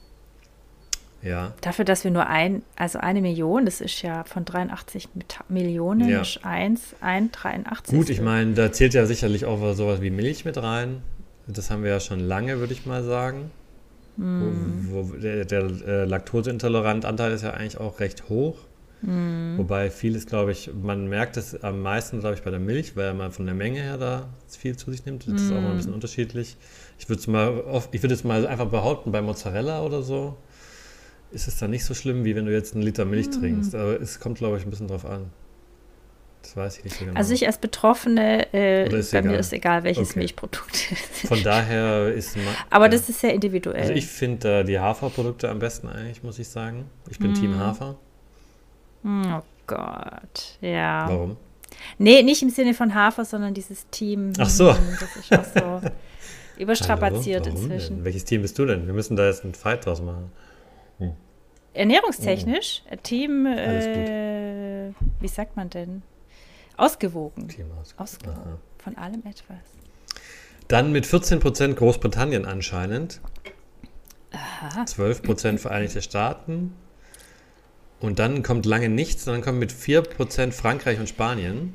[1.22, 1.54] Ja.
[1.62, 6.08] Dafür, dass wir nur ein, also eine Million, das ist ja von 83 Mita- Millionen,
[6.08, 6.22] Ja.
[6.22, 7.94] ist eins, ein 83.
[7.98, 11.02] Gut, ich meine, da zählt ja sicherlich auch sowas wie Milch mit rein.
[11.48, 13.52] Das haben wir ja schon lange, würde ich mal sagen.
[14.22, 14.52] Wo,
[14.92, 18.58] wo der der äh, laktoseintolerant Anteil ist ja eigentlich auch recht hoch.
[19.02, 23.14] Wobei vieles, glaube ich, man merkt es am meisten, glaube ich, bei der Milch, weil
[23.14, 25.26] man von der Menge her da viel zu sich nimmt.
[25.26, 26.58] Das ist auch mal ein bisschen unterschiedlich.
[27.00, 30.38] Ich würde es mal, oft, ich würde jetzt mal einfach behaupten, bei Mozzarella oder so
[31.32, 33.76] ist es dann nicht so schlimm, wie wenn du jetzt einen Liter Milch trinkst.
[33.76, 35.32] Aber es kommt, glaube ich, ein bisschen drauf an.
[36.42, 37.18] Das weiß ich nicht so genau.
[37.18, 39.40] Also ich als Betroffene, äh, bei mir egal?
[39.40, 40.20] ist egal, welches Okay.
[40.20, 40.78] Milchprodukt.
[41.28, 42.38] Von daher ist
[42.70, 42.92] Aber ja.
[42.92, 43.82] das ist sehr individuell.
[43.82, 46.90] Also ich finde äh, die Haferprodukte am besten eigentlich, muss ich sagen.
[47.10, 47.98] Ich bin Team Hafer.
[49.06, 51.08] oh Gott, ja.
[51.08, 51.38] Warum?
[51.98, 54.34] Nee, nicht im Sinne von Hafer, sondern dieses Team.
[54.40, 54.76] Ach so.
[55.00, 55.90] Das ist auch so
[56.60, 57.58] überstrapaziert Hallo?
[57.58, 57.98] Inzwischen.
[57.98, 58.06] Denn?
[58.06, 58.86] Welches Team bist du denn?
[58.86, 60.32] Wir müssen da jetzt einen Fight draus machen.
[61.74, 66.02] Ernährungstechnisch, äh, Team, äh, wie sagt man denn?
[66.78, 67.48] Ausgewogen.
[67.48, 67.94] Team aus.
[67.98, 68.40] Ausgewogen.
[68.40, 68.60] Aha.
[68.80, 69.58] Von allem etwas.
[70.68, 73.22] Dann mit 14% Großbritannien anscheinend.
[74.32, 74.84] Aha.
[74.84, 76.74] 12% Vereinigte Staaten.
[78.00, 81.74] Und dann kommt lange nichts, sondern kommt mit 4% Frankreich und Spanien.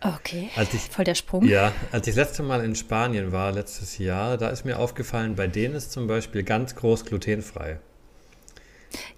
[0.00, 0.48] Okay.
[0.54, 1.44] Als ich, Voll der Sprung.
[1.44, 5.34] ja, als ich das letzte Mal in Spanien war, letztes Jahr, da ist mir aufgefallen,
[5.34, 7.80] bei denen ist zum Beispiel ganz groß glutenfrei.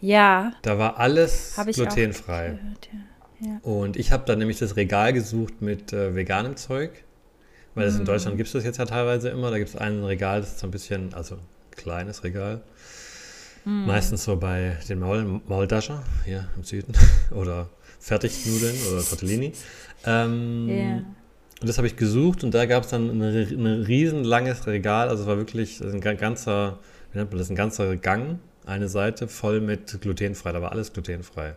[0.00, 2.48] Ja, Da war alles glutenfrei.
[2.58, 2.88] gehört,
[3.40, 3.48] ja.
[3.48, 3.58] ja.
[3.62, 7.04] Und ich habe dann nämlich das Regal gesucht mit äh, veganem Zeug,
[7.74, 9.50] weil das in Deutschland gibt es das jetzt ja teilweise immer.
[9.50, 11.40] Da gibt es ein Regal, das ist so ein bisschen, also ein
[11.76, 12.62] kleines Regal.
[13.64, 16.94] Meistens so bei den Maul Maultascher hier im Süden
[17.30, 17.68] oder
[18.00, 19.52] Fertignudeln oder Tortellini.
[20.06, 21.02] Ähm, Ja.
[21.60, 25.08] Und das habe ich gesucht und da gab es dann ein, ein riesenlanges Regal.
[25.10, 26.78] Also es war wirklich ein ga- ganzer,
[27.12, 30.52] wie nennt man das, ein ganzer Gang, eine Seite voll mit glutenfrei.
[30.52, 31.54] Da war alles glutenfrei.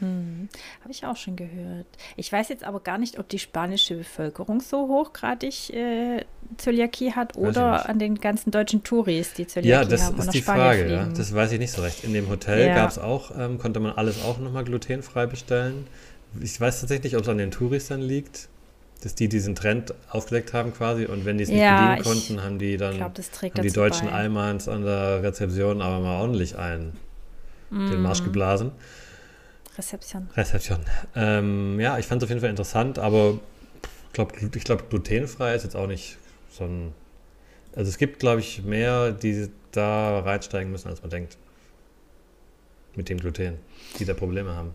[0.00, 1.86] Habe ich auch schon gehört.
[2.16, 6.24] Ich weiß jetzt aber gar nicht, ob die spanische Bevölkerung so hochgradig äh,
[6.58, 10.42] Zöliakie hat oder an den ganzen deutschen Touris, die Zöliakie Ja, das haben ist die
[10.42, 10.90] Frage.
[10.90, 11.06] Ja.
[11.16, 12.04] Das weiß ich nicht so recht.
[12.04, 12.74] In dem Hotel Ja.
[12.74, 15.86] gab es auch, ähm, konnte man alles auch nochmal glutenfrei bestellen.
[16.40, 18.48] Ich weiß tatsächlich nicht, ob es an den Touris dann liegt,
[19.02, 22.42] dass die diesen Trend aufgedeckt haben quasi und wenn die es nicht Ja, bedienen konnten,
[22.42, 22.98] haben die dann
[23.32, 24.14] trägt haben die deutschen bei.
[24.14, 26.92] Almans an der Rezeption aber mal ordentlich ein
[27.70, 28.02] den Mm.
[28.02, 28.72] Marsch geblasen.
[29.76, 30.28] Rezeption.
[30.36, 30.80] Rezeption.
[31.16, 33.38] Ähm, ja, ich fand es auf jeden Fall interessant, aber
[34.06, 36.18] ich glaube, ich glaub, glutenfrei ist jetzt auch nicht
[36.50, 36.92] so ein.
[37.74, 41.36] Also es gibt, glaube ich, mehr, die da reinsteigen müssen, als man denkt.
[42.94, 43.58] Mit dem Gluten,
[43.98, 44.74] die da Probleme haben.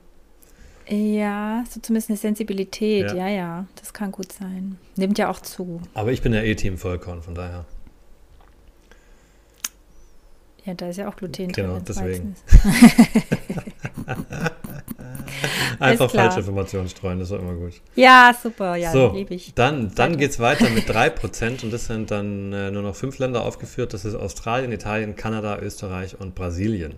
[0.89, 3.11] Ja, so zumindest eine Sensibilität.
[3.11, 3.15] Ja.
[3.15, 3.27] Ja.
[3.29, 4.77] ja, das kann gut sein.
[4.97, 5.81] Nimmt ja auch zu.
[5.93, 7.65] Aber ich bin ja eh Team Vollkorn, von daher.
[10.65, 12.35] Ja, da ist ja auch Gluten Genau, drin.
[12.35, 13.65] wenn's deswegen.
[15.83, 17.81] Einfach falsche Informationen streuen, das ist immer gut.
[17.95, 18.75] Ja, super.
[18.75, 19.53] Ja, so, liebe ich.
[19.53, 23.17] dann, dann geht es weiter mit 3% und das sind dann äh, nur noch fünf
[23.17, 23.93] Länder aufgeführt.
[23.93, 26.95] Das ist Australien, Italien, Kanada, Österreich und Brasilien.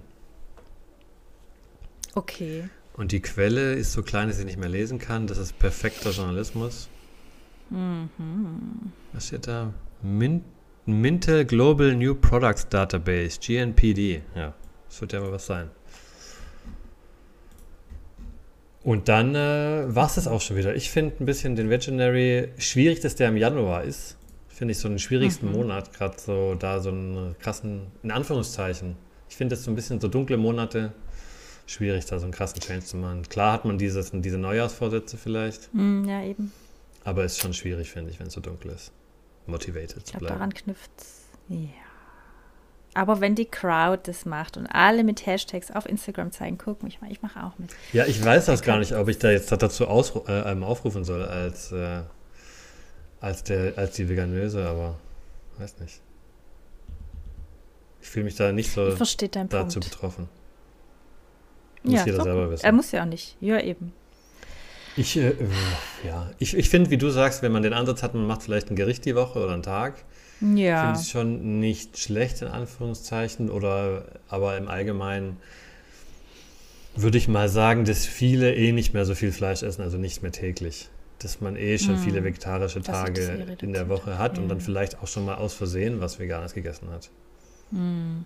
[2.15, 2.69] Okay.
[2.93, 5.27] Und die Quelle ist so klein, dass ich nicht mehr lesen kann.
[5.27, 6.89] Das ist perfekter Journalismus.
[7.69, 8.91] Mhm.
[9.13, 9.73] Was steht da?
[10.01, 10.43] Min
[10.85, 14.23] Mintel Global New Products Database, GNPD.
[14.35, 14.53] Ja,
[14.89, 15.69] das wird ja mal was sein.
[18.83, 20.75] Und dann äh, war es das auch schon wieder.
[20.75, 24.17] Ich finde ein bisschen den Veganary schwierig, dass der im Januar ist.
[24.49, 28.95] Finde ich so den schwierigsten Monat, gerade so da so einen krassen, in Anführungszeichen.
[29.29, 30.93] Ich finde das so ein bisschen so dunkle Monate
[31.67, 33.23] schwierig, da so einen krassen Change zu machen.
[33.29, 36.51] Klar hat man dieses, diese Neujahrsvorsätze vielleicht, Hm, ja, eben.
[37.03, 38.91] aber ist schon schwierig, finde ich, wenn es so dunkel ist.
[39.47, 40.39] Motivated Ich zu glaube, bleiben.
[40.39, 41.21] daran knüpft's.
[41.49, 41.57] Ja.
[42.93, 46.99] Aber wenn die Crowd das macht und alle mit Hashtags auf Instagram zeigen, guck mich
[46.99, 47.71] mal, ich mache auch mit.
[47.93, 51.05] Ja, ich weiß das gar nicht, ob ich da jetzt dazu ausru äh, ähm, aufrufen
[51.05, 52.01] soll als, äh,
[53.21, 54.97] als, der, als die Veganöse, aber
[55.57, 56.01] weiß nicht.
[58.01, 59.89] Ich fühle mich da nicht so dazu Punkt.
[59.89, 60.27] betroffen.
[61.83, 62.65] Muss Ja, jeder doch selber wissen.
[62.65, 63.37] Er muss ja auch nicht.
[63.39, 63.93] Ja, eben.
[64.97, 65.33] Ich, äh,
[66.05, 68.69] ja, ich, ich finde, wie du sagst, wenn man den Ansatz hat, man macht vielleicht
[68.69, 70.03] ein Gericht die Woche oder einen Tag,
[70.41, 70.81] Ja.
[70.81, 75.37] finde ich schon nicht schlecht in Anführungszeichen oder aber im Allgemeinen
[76.95, 80.21] würde ich mal sagen, dass viele eh nicht mehr so viel Fleisch essen, also nicht
[80.21, 80.89] mehr täglich.
[81.19, 82.01] dass man eh schon Hm.
[82.01, 84.65] viele vegetarische Tage in der Woche hat und dann Hm.
[84.65, 87.11] vielleicht auch schon mal aus Versehen was Veganes gegessen hat.
[87.69, 88.25] Hm.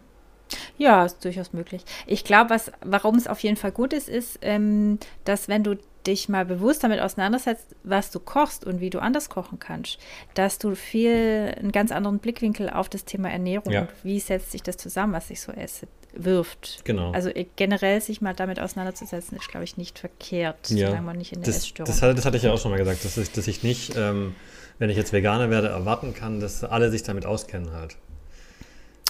[0.77, 1.83] Ja, ist durchaus möglich.
[2.07, 5.75] Ich glaube, was, warum es auf jeden Fall gut ist, ist, ähm, dass wenn du
[6.07, 9.97] dich mal bewusst damit auseinandersetzt, was du kochst und wie du anders kochen kannst,
[10.33, 13.81] dass du viel einen ganz anderen Blickwinkel auf das Thema Ernährung Ja.
[13.81, 16.81] und wie setzt sich das zusammen, was ich so esse, wirft.
[16.85, 17.11] Genau.
[17.11, 20.87] Also äh, generell sich mal damit auseinanderzusetzen, ist, glaube ich, nicht verkehrt, Ja.
[20.87, 22.71] solange man nicht in der Das, Essstörung das, hatte, das hatte ich ja auch schon
[22.71, 24.35] mal gesagt, dass ich, dass ich nicht, ähm,
[24.79, 27.97] wenn ich jetzt Veganer werde, erwarten kann, dass alle sich damit auskennen halt.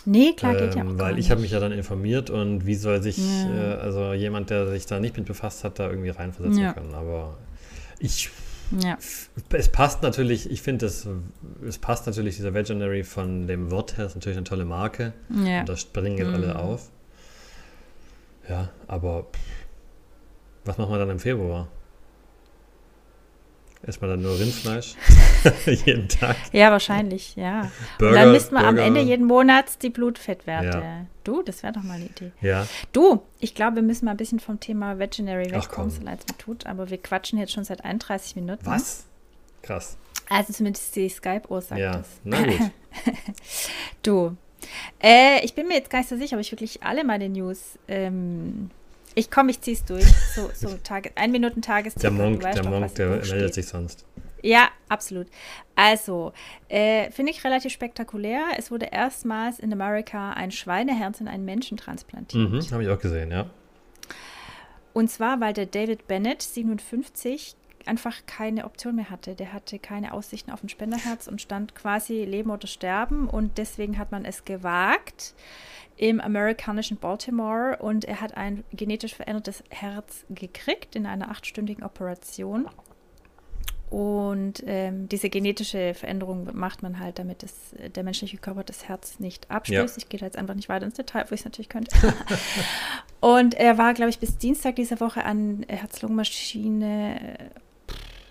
[0.05, 2.75] Nee, klar, geht ja auch Ähm, weil ich habe mich ja dann informiert und wie
[2.75, 3.73] soll sich, Ja.
[3.73, 6.73] äh, also jemand, der sich da nicht mit befasst hat, da irgendwie reinversetzen Ja.
[6.73, 6.93] können.
[6.93, 7.37] Aber
[7.99, 8.29] ich,
[8.79, 8.97] Ja.
[9.49, 11.07] es passt natürlich, ich finde, es,
[11.67, 15.13] es passt natürlich, dieser Veganary von dem Wort her, ist natürlich eine tolle Marke.
[15.29, 15.61] Ja.
[15.61, 16.59] Und da springen jetzt alle Mhm.
[16.59, 16.89] auf.
[18.49, 19.25] Ja, aber
[20.65, 21.67] was machen wir dann im Februar?
[23.85, 24.95] Erstmal dann nur Rindfleisch.
[25.85, 26.35] jeden Tag.
[26.51, 27.71] ja, wahrscheinlich, ja.
[27.99, 28.09] Burger.
[28.11, 28.87] und dann misst man am Burger.
[28.87, 30.77] Ende jeden Monats die Blutfettwerte.
[30.79, 31.05] Ja.
[31.23, 32.31] Du, das wäre doch mal eine Idee.
[32.41, 34.97] Ja, Du, ich glaube, wir müssen mal ein bisschen vom Thema
[35.49, 35.61] komm.
[35.61, 38.65] wegkommen, so leid es mir tut, aber wir quatschen jetzt schon seit 31 Minuten.
[38.65, 39.05] was?
[39.61, 39.97] Krass.
[40.29, 42.07] Also zumindest die Skype-Uhr sagt Ja, das.
[42.23, 42.59] na gut.
[44.03, 44.35] Du,
[45.01, 47.77] äh, ich bin mir jetzt gar nicht so sicher, ob ich wirklich alle meine News,
[47.87, 48.69] ähm,
[49.15, 50.05] ich komme, ich zieh's durch.
[50.35, 52.17] So, so Tage, ein Minuten Tagesthema.
[52.17, 53.53] Der Monk, der doch, Monk, der meldet steht.
[53.53, 54.05] sich sonst.
[54.41, 55.27] Ja, absolut.
[55.73, 56.33] Also,
[56.69, 58.43] äh, finde ich relativ spektakulär.
[58.57, 62.51] Es wurde erstmals in Amerika ein Schweineherz in einen Menschen transplantiert.
[62.51, 63.49] Mhm, habe ich auch gesehen, ja.
[64.93, 67.55] Und zwar, weil der David Bennett, 57,
[67.87, 69.35] einfach keine Option mehr hatte.
[69.35, 73.27] Der hatte keine Aussichten auf ein Spenderherz und stand quasi Leben oder Sterben.
[73.29, 75.33] Und deswegen hat man es gewagt
[75.97, 77.77] im amerikanischen Baltimore.
[77.77, 82.67] Und er hat ein genetisch verändertes Herz gekriegt in einer achtstündigen Operation.
[83.89, 87.53] Und ähm, diese genetische Veränderung macht man halt, damit es,
[87.95, 89.95] der menschliche Körper das Herz nicht abstößt.
[89.95, 90.01] Ja.
[90.01, 91.95] Ich gehe da jetzt einfach nicht weiter ins Detail, wo ich es natürlich könnte.
[93.19, 97.49] Und er war, glaube ich, bis Dienstag dieser Woche an Herz-Lungen-Maschine äh,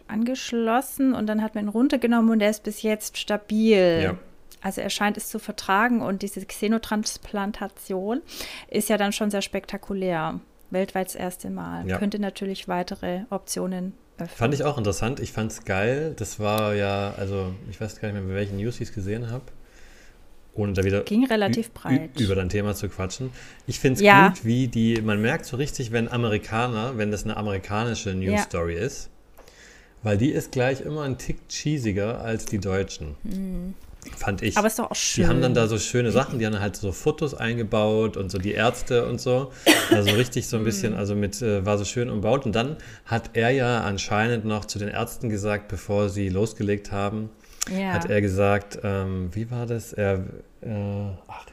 [0.08, 4.00] angeschlossen und dann hat man ihn runtergenommen und er ist bis jetzt stabil.
[4.02, 4.18] Ja.
[4.60, 8.22] Also er scheint es zu vertragen und diese Xenotransplantation
[8.68, 10.40] ist ja dann schon sehr spektakulär.
[10.70, 11.86] Weltweit das erste Mal.
[11.88, 11.98] Ja.
[11.98, 14.28] Könnte natürlich weitere Optionen öffnen.
[14.36, 15.20] Fand ich auch interessant.
[15.20, 16.14] Ich fand es geil.
[16.16, 19.30] Das war ja, also ich weiß gar nicht mehr, bei welchen News ich es gesehen
[19.30, 19.44] habe.
[20.56, 22.18] Ohne da wieder Ging relativ breit.
[22.20, 23.30] über dein Thema zu quatschen.
[23.66, 24.28] Ich finde es Ja.
[24.28, 28.74] gut, wie die, man merkt so richtig, wenn Amerikaner, wenn das eine amerikanische News Story
[28.76, 29.10] ist,
[30.04, 33.16] weil die ist gleich immer ein Tick cheesiger als die deutschen.
[34.18, 34.54] Fand ich.
[34.54, 34.58] Mhm.
[34.58, 35.24] Aber ist doch auch schön.
[35.24, 38.38] Die haben dann da so schöne Sachen, die haben halt so Fotos eingebaut und so
[38.38, 39.50] die Ärzte und so.
[39.90, 40.98] Also richtig so ein bisschen, Mhm.
[40.98, 42.44] also mit, äh, war so schön umbaut.
[42.46, 47.30] Und dann hat er ja anscheinend noch zu den Ärzten gesagt, bevor sie losgelegt haben,
[47.74, 47.92] ja.
[47.94, 49.94] hat er gesagt, ähm, wie war das?
[49.94, 50.16] Er,
[50.60, 50.68] äh,
[51.26, 51.46] ach,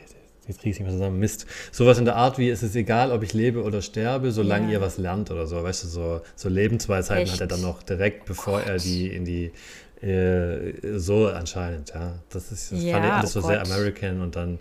[0.48, 1.46] jetzt kriege ich nicht mehr zusammen, Mist.
[1.72, 4.74] Sowas in der Art wie, es ist egal, ob ich lebe oder sterbe, solange Ja.
[4.74, 5.62] ihr was lernt oder so.
[5.64, 7.34] Weißt du, so, so Lebensweisheiten Echt?
[7.34, 9.52] hat er dann noch direkt, bevor er die in die,
[10.06, 12.14] äh, so anscheinend, ja.
[12.30, 13.72] Das, ist, das Ja, fand ich alles oh so sehr Gott.
[13.72, 14.60] American und dann,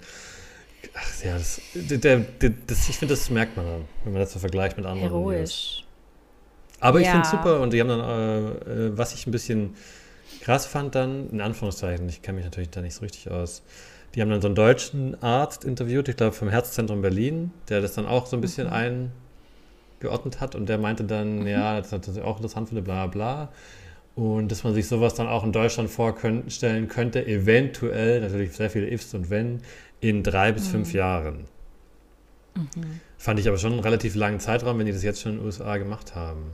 [0.95, 4.33] ach ja, das, der, der, das, ich finde, das merkt man dann, wenn man das
[4.33, 5.11] so vergleicht mit anderen.
[5.11, 5.85] Heroisch.
[6.81, 7.13] Aber ich Ja.
[7.13, 9.77] finde es super und die haben dann, äh, äh, was ich ein bisschen
[10.41, 13.63] krass fand dann, in Anführungszeichen, ich kenne mich natürlich da nicht so richtig aus,
[14.15, 17.95] die haben dann so einen deutschen Arzt interviewt, ich glaube vom Herzzentrum Berlin, der das
[17.95, 19.11] dann auch so ein bisschen Mhm.
[20.01, 23.53] eingeordnet hat und der meinte dann, ja, das ist natürlich auch interessant finde, bla bla.
[24.17, 28.91] Und dass man sich sowas dann auch in Deutschland vorstellen könnte, eventuell, natürlich sehr viele
[28.91, 29.63] Ifs und Wenn,
[30.01, 30.71] in drei bis Mhm.
[30.73, 31.45] fünf Jahren.
[33.17, 35.47] Fand ich aber schon einen relativ langen Zeitraum, wenn die das jetzt schon in den
[35.47, 36.53] USA gemacht haben.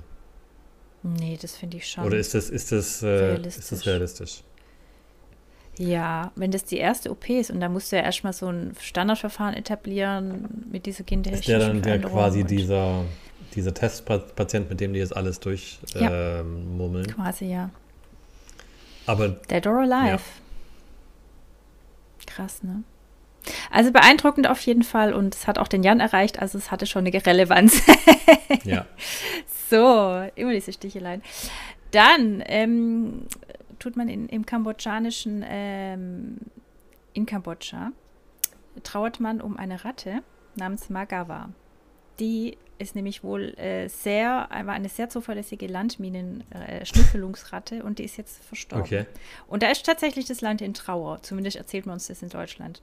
[1.03, 2.05] Nee, das finde ich schon.
[2.05, 3.63] Oder ist das, ist das, äh, Realistisch.
[3.65, 4.43] ist das realistisch?
[5.79, 8.75] Ja, wenn das die erste OP ist und da musst du ja erstmal so ein
[8.81, 13.05] Standardverfahren etablieren mit dieser genetischen Ist der dann Veränderung quasi dieser,
[13.55, 16.13] dieser Testpatient, mit dem die jetzt alles durchmurmeln?
[16.13, 16.43] Ja.
[16.43, 17.07] murmeln?
[17.09, 17.71] Quasi, ja.
[19.07, 20.23] Aber Dead or Alive.
[22.27, 22.83] Krass, ne?
[23.71, 26.87] Also beeindruckend auf jeden Fall und es hat auch den Jan erreicht, also es hatte
[26.87, 27.81] schon eine Relevanz.
[28.65, 28.87] ja,
[29.71, 31.23] So, immer diese Sticheleien.
[31.91, 33.27] Dann ähm,
[33.79, 36.39] tut man in, im kambodschanischen, ähm,
[37.13, 37.93] in Kambodscha,
[38.83, 40.23] trauert man um eine Ratte
[40.55, 41.51] namens Magawa.
[42.19, 48.45] Die ist nämlich wohl äh, sehr, war eine sehr zuverlässige Landminen-Schnüffelungsratte und die ist jetzt
[48.45, 48.85] verstorben.
[48.85, 49.07] okay.
[49.49, 51.23] Und da ist tatsächlich das Land in Trauer.
[51.23, 52.83] Zumindest erzählt man uns das in Deutschland.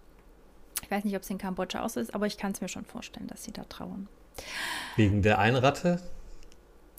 [0.82, 2.70] Ich weiß nicht, ob es in Kambodscha auch so ist, aber ich kann es mir
[2.70, 4.08] schon vorstellen, dass sie da trauern.
[4.96, 6.02] Wegen der einen Ratte?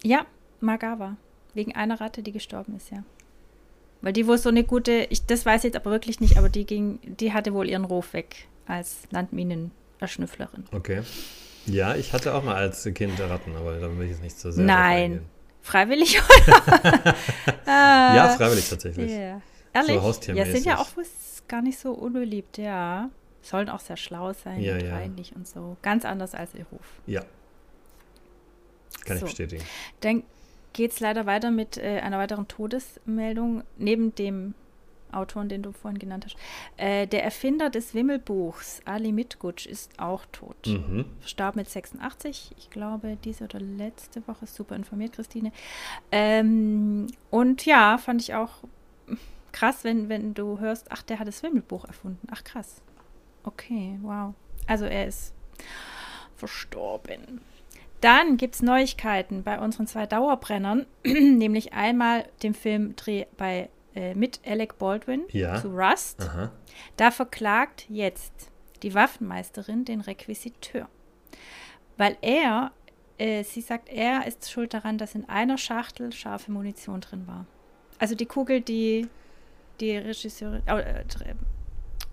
[0.02, 0.26] Ja,
[0.61, 1.16] Magawa.
[1.52, 3.02] Wegen einer Ratte, die gestorben ist, ja.
[4.04, 6.50] Weil die wohl so eine gute, ich, das weiß ich jetzt aber wirklich nicht, aber
[6.50, 10.64] die ging, die hatte wohl ihren Ruf weg als Landminenerschnüfflerin.
[10.72, 11.00] Okay.
[11.64, 14.50] Ja, ich hatte auch mal als Kind Ratten, aber da will ich jetzt nicht so
[14.50, 14.62] sehr.
[14.62, 15.22] Nein.
[15.62, 16.20] Freiwillig
[17.66, 19.10] ja, freiwillig tatsächlich.
[19.10, 19.40] Yeah.
[19.72, 19.94] Ehrlich?
[19.96, 20.48] So haustiermäßig.
[20.48, 20.90] ja, sind ja auch
[21.48, 23.08] gar nicht so unbeliebt, ja.
[23.40, 24.96] Sollen auch sehr schlau sein Ja, und ja.
[24.96, 25.78] reinlich und so.
[25.80, 26.84] Ganz anders als ihr Ruf.
[27.06, 27.22] Ja.
[29.06, 29.24] Kann So.
[29.24, 29.64] ich bestätigen.
[30.00, 30.24] Dann
[30.74, 34.54] geht es leider weiter mit äh, einer weiteren Todesmeldung, neben dem
[35.14, 36.37] Autoren, den du vorhin genannt hast.
[36.76, 40.66] Äh, der Erfinder des Wimmelbuchs, Ali Mitgutsch, ist auch tot.
[40.66, 41.06] Mhm.
[41.24, 45.52] Starb mit 86, ich glaube, diese oder letzte Woche, super informiert, Christine.
[46.12, 48.50] Ähm, und ja, fand ich auch
[49.52, 52.26] krass, wenn, wenn du hörst, ach, der hat das Wimmelbuch erfunden.
[52.30, 52.82] Ach, krass.
[53.44, 54.34] Okay, wow.
[54.66, 55.32] Also er ist
[56.37, 57.40] verstorben.
[58.00, 64.40] Dann gibt es Neuigkeiten bei unseren zwei Dauerbrennern, nämlich einmal dem Filmdreh bei, äh, mit
[64.46, 65.61] Alec Baldwin Ja.
[65.61, 66.20] zu Rust.
[66.20, 66.50] Aha.
[66.96, 68.50] Da verklagt jetzt
[68.83, 70.88] die Waffenmeisterin den Requisiteur.
[71.96, 72.72] Weil er,
[73.18, 77.46] äh, sie sagt, er ist schuld daran, dass in einer Schachtel scharfe Munition drin war.
[77.98, 79.09] Also die Kugel, die
[79.80, 81.04] die Regisseurin, äh,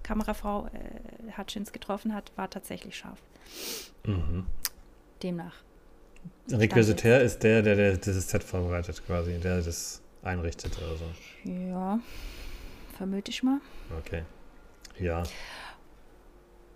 [0.03, 3.21] Kamerafrau äh, Hutchins getroffen hat, war tatsächlich scharf.
[4.05, 4.45] Mhm.
[5.21, 5.55] Demnach.
[6.51, 11.49] Requisitär ist der, der, der dieses Set vorbereitet, quasi, der das einrichtet oder so.
[11.49, 11.99] Ja,
[12.97, 13.59] vermute ich mal.
[13.99, 14.23] Okay.
[14.99, 15.23] Ja.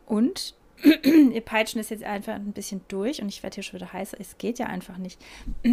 [0.06, 0.56] Und
[1.04, 4.18] ihr peitschen es jetzt einfach ein bisschen durch und ich werde hier schon wieder heißer.
[4.20, 5.22] Es geht ja einfach nicht.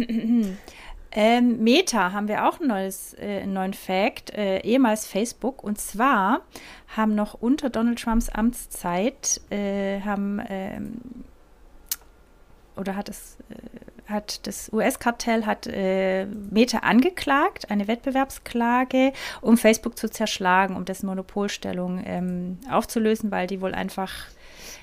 [1.11, 5.63] ähm, Meta haben wir auch ein neues, äh, einen neuen Fact, äh, ehemals Facebook.
[5.63, 6.41] Und zwar
[6.95, 11.01] haben noch unter Donald Trumps Amtszeit äh, haben ähm,
[12.75, 19.97] oder hat es äh, hat das US-Kartell hat äh, Meta angeklagt, eine Wettbewerbsklage, um Facebook
[19.97, 24.11] zu zerschlagen, um dessen Monopolstellung ähm, aufzulösen, weil die wohl einfach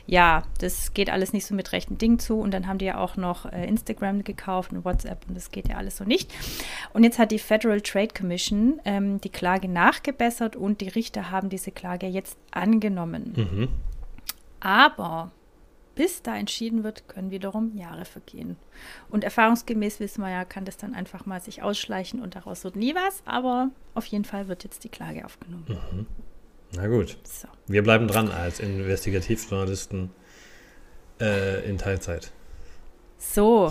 [0.07, 2.41] ja, das geht alles nicht so mit rechten Dingen zu.
[2.41, 5.69] Und dann haben die ja auch noch äh, Instagram gekauft und WhatsApp und das geht
[5.69, 6.33] ja alles so nicht.
[6.93, 11.49] Und jetzt hat die Federal Trade Commission ähm, die Klage nachgebessert und die Richter haben
[11.49, 13.35] diese Klage jetzt angenommen.
[13.37, 13.69] Mhm.
[14.59, 15.31] Aber
[15.95, 18.57] bis da entschieden wird, können wiederum Jahre vergehen.
[19.09, 22.77] Und erfahrungsgemäß wissen wir ja, kann das dann einfach mal sich ausschleichen und daraus wird
[22.77, 23.23] nie was.
[23.25, 25.67] Aber auf jeden Fall wird jetzt die Klage aufgenommen.
[25.69, 26.07] Mhm.
[26.75, 27.19] Na gut.
[27.25, 27.49] So.
[27.67, 30.11] Wir bleiben dran als Investigativjournalisten
[31.21, 32.33] äh, in Teilzeit.
[33.19, 33.71] So.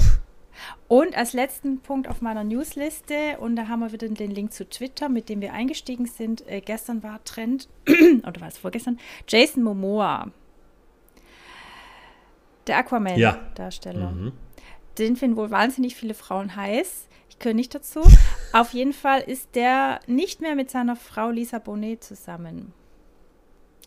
[0.88, 4.68] Und als letzten Punkt auf meiner Newsliste, und da haben wir wieder den Link zu
[4.68, 6.46] Twitter, mit dem wir eingestiegen sind.
[6.48, 7.70] Äh, gestern war Trend,
[8.28, 9.00] oder war es vorgestern?
[9.28, 10.32] Jason Momoa.
[12.70, 12.82] Der Ja.
[12.82, 14.12] Aquaman-Darsteller.
[14.12, 14.32] Mhm.
[14.98, 17.08] Den finden wohl wahnsinnig viele Frauen heiß.
[17.30, 18.02] Ich gehöre nicht dazu.
[18.54, 22.74] Auf jeden Fall ist der nicht mehr mit seiner Frau Lisa Bonet zusammen.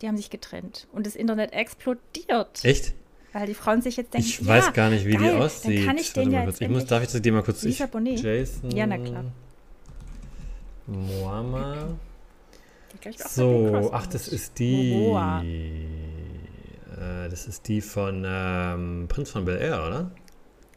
[0.01, 0.87] Die haben sich getrennt.
[0.91, 2.63] Und das Internet explodiert.
[2.63, 2.93] Echt?
[3.31, 5.79] Weil die Frauen sich jetzt denken, Ich ja, weiß gar nicht, wie geil, die aussieht.
[5.79, 6.61] Dann kann ich den ja kurz.
[6.61, 7.63] Ich muss, darf ich die mal kurz.
[7.63, 8.21] Lisa ich, Bonet?
[8.21, 8.71] Jason.
[8.71, 9.23] Ja, na klar.
[10.87, 11.95] Moama.
[13.27, 14.93] So, ach, das ist die.
[14.93, 15.41] Momoa.
[17.25, 20.11] Äh, das ist die von ähm, Prinz von Bel Air, oder?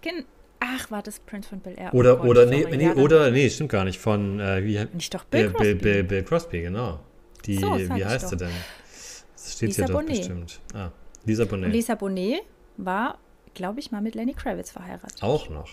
[0.02, 0.24] Gen-
[0.60, 1.92] Ach, war das Prince von Bel Air?
[1.94, 3.98] Oder, Oh oder, nee, nee, oder, nee, stimmt gar nicht.
[4.00, 5.74] Von, äh, wie, Nicht doch Bill, Bill Crosby.
[5.74, 7.00] Bill, Bill, Bill Crosby, genau.
[7.44, 8.30] Die, So, wie heißt doch.
[8.30, 8.50] sie denn?
[9.34, 10.16] Das steht Lisa hier doch Bonet.
[10.18, 10.60] bestimmt.
[10.74, 10.90] Ah,
[11.24, 11.72] Lisa Und Bonet.
[11.72, 12.40] Lisa Bonet
[12.78, 13.18] war,
[13.54, 15.22] glaube ich, mal mit Lenny Kravitz verheiratet.
[15.22, 15.68] Auch noch.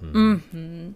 [0.00, 0.42] Hm.
[0.52, 0.94] Mhm.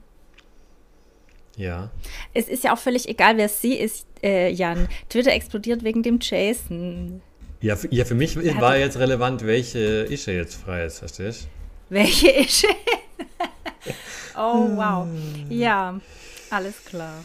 [1.57, 1.91] Ja.
[2.35, 4.89] Es ist ja auch völlig egal, wer sie ist, äh, Jan.
[5.09, 7.23] Twitter explodiert wegen dem Jason.
[7.65, 11.49] Ja, für, ja, für mich hat war jetzt relevant, welche Ische jetzt frei ist, verstehst
[11.89, 12.67] Welche ist
[14.37, 15.09] Oh, wow.
[15.49, 15.99] Ja,
[16.51, 17.25] alles klar.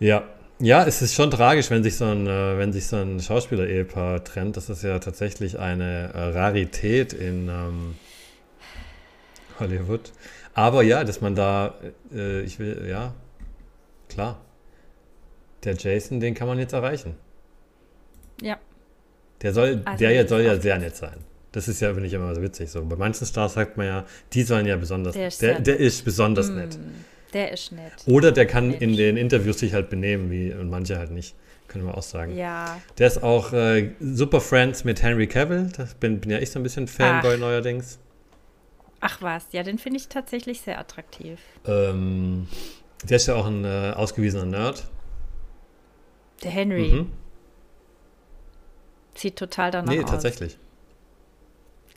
[0.00, 0.24] Ja.
[0.58, 4.24] Ja, es ist schon tragisch, wenn sich so ein, äh, wenn sich so ein Schauspieler-Ehepaar
[4.24, 4.56] trennt.
[4.56, 7.94] Das ist ja tatsächlich eine äh, Rarität in ähm,
[9.60, 10.10] Hollywood.
[10.54, 11.74] Aber ja, dass man da,
[12.12, 13.14] äh, ich will, ja,
[14.08, 14.40] klar.
[15.62, 17.14] Der Jason, den kann man jetzt erreichen.
[18.40, 18.58] Ja.
[19.44, 21.18] Der soll, Also der jetzt soll ja sehr nett sein.
[21.52, 22.68] Das ist ja finde ich immer so witzig.
[22.70, 25.60] So bei manchen Stars sagt man ja, die sollen ja besonders, Der der, ist der,
[25.60, 26.78] der ist besonders Mm, nett.
[27.32, 27.92] Der ist nett.
[28.06, 28.82] Oder der kann Mensch.
[28.82, 31.36] in den Interviews sich halt benehmen, wie und manche halt nicht.
[31.68, 32.36] Können wir auch sagen.
[32.36, 32.80] Ja.
[32.98, 35.70] Der ist auch äh, super Friends mit Henry Cavill.
[35.76, 37.40] Das bin, bin ja ich so ein bisschen Fanboy Ach.
[37.40, 37.98] neuerdings.
[39.00, 41.38] Ach was, ja, den finde ich tatsächlich sehr attraktiv.
[41.66, 42.48] Ähm,
[43.04, 44.88] der ist ja auch ein äh, ausgewiesener Nerd.
[46.42, 47.12] Der Henry Mhm.
[49.14, 50.10] Sieht total danach Nee, aus.
[50.10, 50.58] tatsächlich.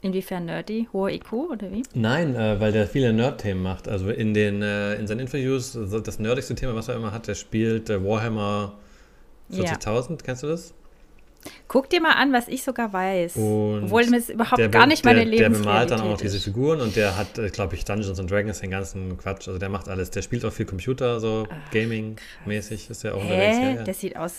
[0.01, 0.87] Inwiefern nerdy?
[0.93, 1.81] Hoher IQ oder wie?
[1.95, 3.87] Nein, äh, weil der viele Nerd-Themen macht.
[3.87, 7.33] Also in, den, äh, in seinen Interviews, das nerdigste Thema, was er immer hat, der
[7.35, 8.77] spielt äh, Warhammer
[9.51, 10.21] 40.000.
[10.23, 10.73] Kennst du das?
[11.67, 13.37] Guck dir mal an, was ich sogar weiß.
[13.37, 16.17] Und Obwohl es überhaupt der, gar nicht meine der, der bemalt Lebensrealität dann auch noch
[16.21, 16.39] diese.
[16.39, 19.47] Figuren und der hat, glaube ich, Dungeons and Dragons, den ganzen Quatsch.
[19.47, 20.11] Also der macht alles.
[20.11, 23.57] Der spielt auch viel Computer, so Gaming-mäßig ist der auch unterwegs.
[23.57, 23.63] Hä?
[23.63, 23.83] Ja, ja.
[23.83, 24.33] Das sieht aus,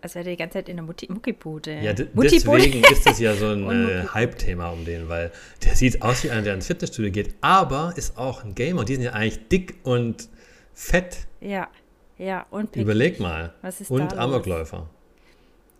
[0.00, 1.80] als wäre der die ganze Zeit in der Mutti Muckibude.
[1.80, 4.04] Ja, deswegen ist das ja so ein äh.
[4.12, 5.32] Hype-Thema um den, weil
[5.64, 8.84] der sieht aus wie einer, der ins Fitnessstudio geht, aber ist auch ein Gamer.
[8.84, 10.28] Die sind ja eigentlich dick und
[10.74, 11.26] fett.
[11.40, 11.68] Ja,
[12.18, 12.82] ja, und pickig.
[12.82, 13.52] Überleg mal.
[13.62, 14.18] Was ist und da?
[14.18, 14.88] Amokläufer.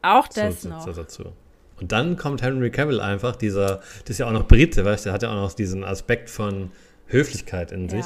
[0.03, 0.85] Auch So, das so, noch.
[0.85, 1.33] so dazu.
[1.81, 5.09] Und dann kommt Henry Cavill einfach, dieser, das ist ja auch noch Brite, weißt du,
[5.09, 6.71] der hat ja auch noch diesen Aspekt von
[7.07, 8.05] Höflichkeit in sich.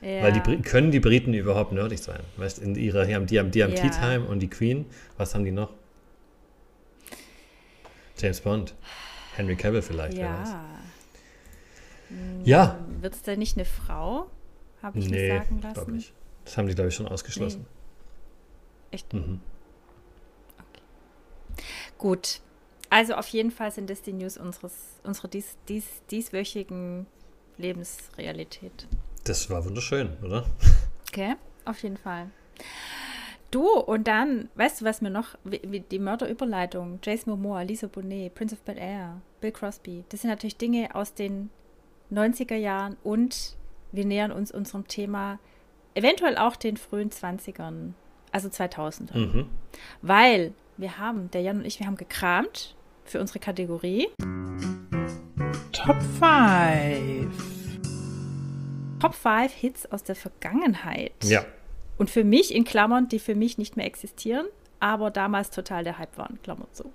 [0.00, 0.22] Ja, ja.
[0.22, 2.20] Weil die können die Briten überhaupt nerdig sein?
[2.36, 3.80] Weißt in ihrer, die haben, die haben, die haben Ja.
[3.82, 4.86] Tea Time und die Queen.
[5.16, 5.70] Was haben die noch?
[8.16, 8.74] James Bond.
[9.36, 10.48] Henry Cavill vielleicht, wer weiß.
[10.50, 10.64] ja.
[12.44, 12.78] Ja.
[13.00, 14.30] Wird es denn nicht eine Frau?
[14.82, 15.96] Habe ich Nee, sagen lassen.
[15.96, 16.12] ich.
[16.44, 17.66] Das haben die, glaube ich, schon ausgeschlossen.
[18.90, 19.12] Echt?
[19.12, 19.40] Mhm.
[21.98, 22.40] Gut.
[22.90, 24.72] Also auf jeden Fall sind das die News unseres,
[25.04, 27.06] unserer dies, dies, dieswöchigen
[27.58, 28.86] Lebensrealität.
[29.24, 30.44] Das war wunderschön, oder?
[31.08, 32.30] Okay, auf jeden Fall.
[33.50, 37.86] Du, und dann, weißt du, was mir noch, wie, wie die Mörderüberleitung, Jason Momoa, Lisa
[37.86, 41.48] Bonet, Prince of Bel Air, Bill Crosby, das sind natürlich Dinge aus den
[42.12, 43.56] 90er Jahren und
[43.92, 45.38] wir nähern uns unserem Thema
[45.94, 47.92] eventuell auch den frühen 20ern,
[48.32, 49.48] also 2000 Mhm.
[50.02, 54.08] Weil wir haben, der Jan und ich, wir haben gekramt für unsere Kategorie
[55.72, 57.57] Top 5.
[59.00, 61.12] Top 5 Hits aus der Vergangenheit.
[61.24, 61.44] Ja.
[61.96, 64.46] Und für mich, in Klammern, die für mich nicht mehr existieren,
[64.80, 66.92] aber damals total der Hype waren, Klammer zu.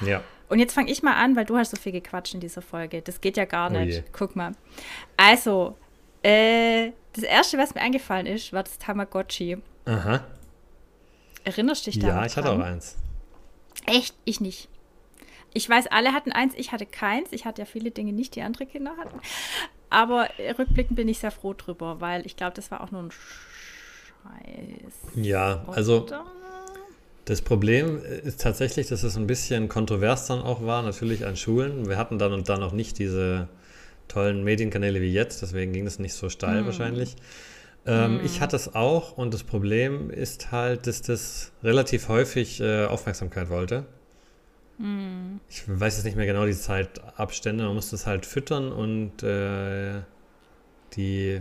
[0.00, 0.22] Ja.
[0.48, 3.00] Und jetzt fange ich mal an, weil du hast so viel gequatscht in dieser Folge.
[3.02, 3.94] Das geht ja gar Oh nicht.
[3.94, 4.02] je.
[4.12, 4.52] Guck mal.
[5.16, 5.76] Also,
[6.22, 9.58] äh, das erste, was mir eingefallen ist, war das Tamagotchi.
[9.86, 10.24] Aha.
[11.44, 12.08] Erinnerst du dich da?
[12.08, 12.96] Ja, ich hatte auch eins.
[13.86, 14.14] Echt?
[14.24, 14.68] Ich nicht.
[15.54, 17.28] Ich weiß, alle hatten eins, ich hatte keins.
[17.32, 19.20] Ich hatte ja viele Dinge nicht, die andere Kinder hatten.
[19.90, 20.28] Aber
[20.58, 24.92] rückblickend bin ich sehr froh drüber, weil ich glaube, das war auch nur ein Scheiß.
[25.16, 26.24] Ja, also Oder?
[27.26, 31.88] das Problem ist tatsächlich, dass es ein bisschen kontrovers dann auch war, natürlich an Schulen.
[31.88, 33.48] Wir hatten dann und dann noch nicht diese
[34.08, 36.66] tollen Medienkanäle wie jetzt, deswegen ging das nicht so steil Hm.
[36.66, 37.16] wahrscheinlich.
[37.84, 42.86] Ähm, Ich hatte es auch und das Problem ist halt, dass das relativ häufig äh,
[42.86, 43.86] Aufmerksamkeit wollte.
[44.82, 45.40] Hm.
[45.48, 50.00] Ich weiß jetzt nicht mehr genau die Zeitabstände, man musste es halt füttern und äh,
[50.96, 51.40] die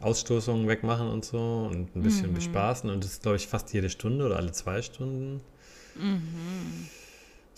[0.00, 2.34] Ausstoßungen wegmachen und so und ein bisschen Mhm.
[2.34, 5.40] bespaßen und das ist, glaube ich, fast jede Stunde oder alle zwei Stunden.
[5.94, 6.88] Mhm.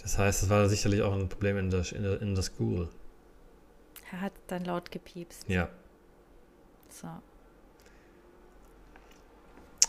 [0.02, 2.88] Das heißt, es war sicherlich auch ein Problem in der, in der, in der School.
[4.12, 5.48] Er hat dann laut gepiepst.
[5.48, 5.68] Ja.
[6.88, 7.08] So.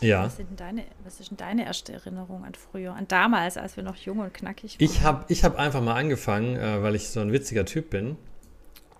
[0.00, 0.24] Ja.
[0.26, 2.94] Was, sind deine, was ist denn deine erste Erinnerung an früher?
[2.94, 4.84] An damals, als wir noch jung und knackig waren?
[4.84, 8.16] Ich habe ich hab einfach mal angefangen, äh, weil ich so ein witziger Typ bin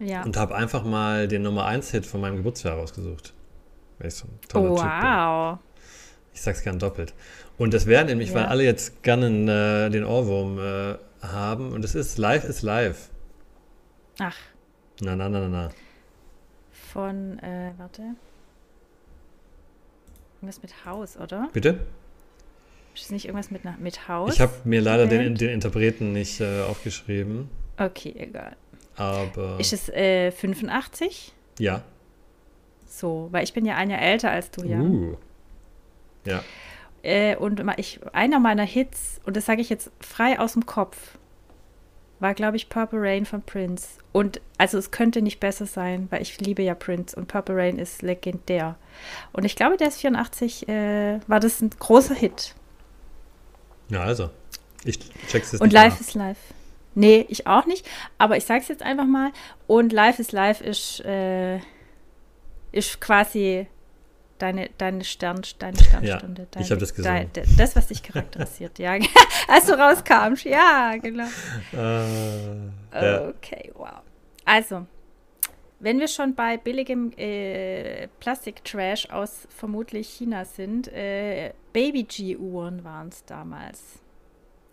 [0.01, 0.22] Ja.
[0.24, 3.32] und habe einfach mal den Nummer 1 Hit von meinem Geburtsjahr rausgesucht.
[3.99, 4.92] Weil ich so ein toller Oh, Typ bin.
[5.03, 5.59] wow.
[6.34, 7.14] Ich sag's gern doppelt.
[7.59, 8.49] Und das wäre nämlich, weil Ja.
[8.49, 11.72] alle jetzt gerne äh, den Ohrwurm äh, haben.
[11.72, 13.09] Und es ist Live is Live.
[14.20, 14.36] Ach,
[15.01, 15.68] Na, na, na, na, na.
[16.92, 18.03] von, äh, warte.
[20.39, 21.49] Irgendwas mit Haus, oder?
[21.53, 21.80] Bitte?
[22.95, 24.34] Ist es nicht irgendwas mit, mit Haus?
[24.34, 27.49] Ich habe mir leider den, den Interpreten nicht äh, aufgeschrieben.
[27.76, 28.57] Okay, egal.
[28.97, 31.32] Aber Ist es äh, 85?
[31.59, 31.82] ja.
[32.91, 34.78] So, weil ich bin ja ein Jahr älter als du, ja.
[34.80, 35.16] Uh.
[36.24, 36.43] Ja.
[37.03, 41.18] Äh, und ich, einer meiner Hits, und das sage ich jetzt frei aus dem Kopf,
[42.21, 43.89] war, glaube ich, Purple Rain von Prince.
[44.12, 47.79] Und also es könnte nicht besser sein, weil ich liebe ja Prince und Purple Rain
[47.79, 48.77] ist legendär.
[49.33, 52.55] Und ich glaube, der ist 84, äh, war das ein großer Hit.
[53.89, 54.31] Ja, also.
[54.85, 54.99] Ich
[55.29, 56.01] check's jetzt Und Life nach.
[56.01, 56.41] is Life.
[56.95, 57.87] Nee, ich auch nicht.
[58.19, 59.31] Aber ich sag's jetzt einfach mal.
[59.66, 61.59] Und Life is Life ist, äh,
[62.73, 63.66] ist quasi
[64.39, 66.47] deine, deine, Stern, deine Sternstunde.
[66.51, 67.30] dein, ich hab das gesungen.
[67.34, 68.93] Dein, das, was dich charakterisiert, ja.
[69.49, 71.26] Als du rauskamst, ja, genau.
[71.72, 72.64] Äh,
[72.95, 73.28] ja.
[73.28, 74.01] Okay, wow.
[74.45, 74.86] Also,
[75.80, 83.24] wenn wir schon bei billigem äh, Plastiktrash aus vermutlich China sind, äh, Baby-G-Uhren waren es
[83.24, 84.01] damals.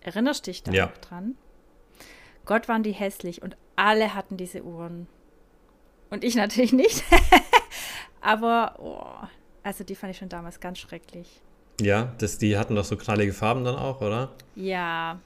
[0.01, 0.85] Erinnerst dich da Ja.
[0.87, 1.35] noch dran?
[2.45, 5.07] Gott, waren die hässlich und alle hatten diese Uhren.
[6.09, 7.03] Und ich natürlich nicht.
[8.21, 9.27] Aber, oh,
[9.65, 11.41] also die fand ich schon damals ganz schrecklich.
[11.81, 14.29] ja, das, die hatten doch so knallige Farben dann auch, oder?
[14.55, 15.19] Ja,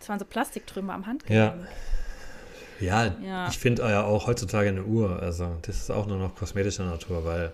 [0.00, 1.06] es waren so Plastiktrümmer am Ja.
[1.06, 1.68] Handgelenk.
[2.80, 3.48] Ja, Ja.
[3.48, 7.24] ich finde ja auch heutzutage eine Uhr, also das ist auch nur noch kosmetischer Natur,
[7.24, 7.52] weil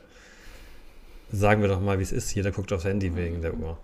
[1.31, 3.79] sagen wir doch mal, wie es ist, jeder guckt aufs Handy wegen der Uhr.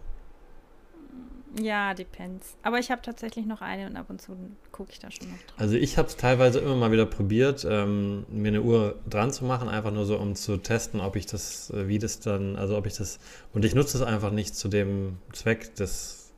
[1.59, 2.55] Ja, depends.
[2.63, 4.37] Aber ich habe tatsächlich noch eine und ab und zu
[4.73, 5.55] gucke ich da schon noch drauf.
[5.59, 9.45] Also ich habe es teilweise immer mal wieder probiert, ähm, mir eine Uhr dran zu
[9.45, 12.77] machen, einfach nur so, um zu testen, ob ich das, äh, wie das dann, also
[12.77, 13.19] ob ich das,
[13.55, 16.31] und ich nutze es einfach nicht zu dem Zweck des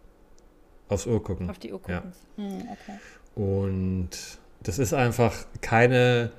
[0.88, 1.50] aufs Uhr gucken.
[1.50, 1.96] Auf die Uhr Ja.
[2.00, 2.12] gucken.
[2.36, 2.98] Hm, okay.
[3.34, 4.10] Und
[4.62, 6.30] das ist einfach keine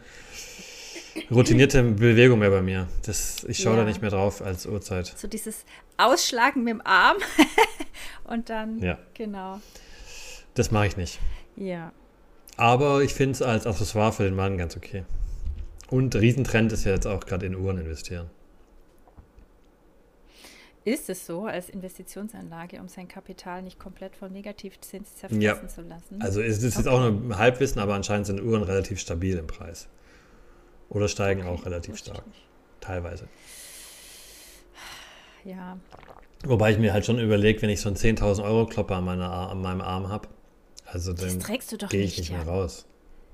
[1.31, 2.87] routinierte Bewegung mehr bei mir.
[3.05, 3.87] Das, ich schaue da Ja.
[3.87, 5.07] nicht mehr drauf als Uhrzeit.
[5.17, 5.65] So dieses
[5.97, 7.17] Ausschlagen mit dem Arm
[8.29, 8.97] und dann, Ja.
[9.13, 9.59] genau.
[10.55, 11.19] Das mache ich nicht.
[11.55, 11.91] Ja.
[12.57, 15.05] Aber ich finde es als Accessoire für den Mann ganz okay.
[15.89, 18.29] Und Riesentrend ist ja jetzt auch gerade in Uhren investieren.
[20.85, 25.67] Ist es so als Investitionsanlage, um sein Kapital nicht komplett vom Negativzins zerfressen Ja.
[25.67, 26.21] zu lassen?
[26.21, 29.87] Also es ist jetzt auch nur Halbwissen, aber anscheinend sind Uhren relativ stabil im Preis.
[30.89, 32.23] Oder steigen auch relativ stark.
[32.81, 33.27] Teilweise.
[35.43, 35.77] Ja.
[36.45, 39.29] Wobei ich mir halt schon überlege, wenn ich so einen 10.000 Euro Klopper an, meiner,
[39.49, 40.27] an meinem Arm habe,
[40.85, 41.39] also dann
[41.89, 42.37] gehe ich nicht ja.
[42.37, 42.85] mehr raus,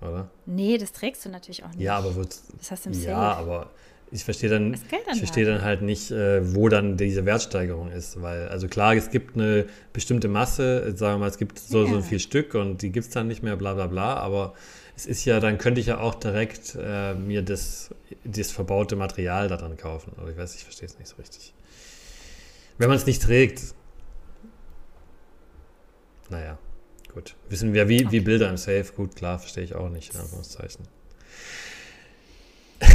[0.01, 0.29] oder?
[0.45, 1.81] Nee, das trägst du natürlich auch nicht.
[1.81, 3.37] Ja, aber wo, Das hast du im ja, Safe.
[3.37, 3.69] aber
[4.11, 4.79] ich verstehe dann, dann
[5.13, 5.57] ich verstehe halt.
[5.57, 9.65] dann halt nicht, äh, wo dann diese Wertsteigerung ist, weil also klar, es gibt eine
[9.93, 12.01] bestimmte Masse, sagen wir mal, es gibt so so Ja.
[12.01, 14.53] viel Stück und die gibt es dann nicht mehr, bla bla bla, aber
[14.95, 17.89] es ist ja, dann könnte ich ja auch direkt äh, mir das,
[18.23, 20.13] das verbaute Material daran kaufen.
[20.21, 21.53] Oder ich weiß, ich verstehe es nicht so richtig.
[22.77, 23.73] Wenn man es nicht trägt.
[26.29, 26.57] Naja,
[27.13, 27.35] gut.
[27.49, 28.19] Wissen wir, wie, wie Okay.
[28.19, 30.87] Bilder im Safe, gut, klar, verstehe ich auch nicht, in Anführungszeichen.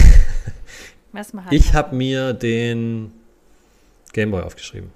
[1.51, 3.11] Ich habe mir den
[4.12, 4.93] Gameboy aufgeschrieben.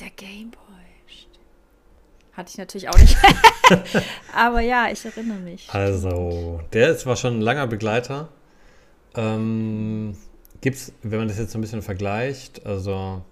[0.00, 0.62] Der Gameboy.
[2.32, 3.16] Hatte ich natürlich auch nicht.
[4.34, 5.68] aber ja, ich erinnere mich.
[5.70, 8.30] Also, der ist, war schon ein langer Begleiter.
[9.14, 10.16] Ähm,
[10.62, 13.22] gibt's, wenn man das jetzt so ein bisschen vergleicht, also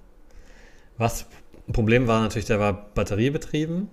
[1.01, 1.27] was
[1.67, 3.89] ein Problem war natürlich, der war batteriebetrieben,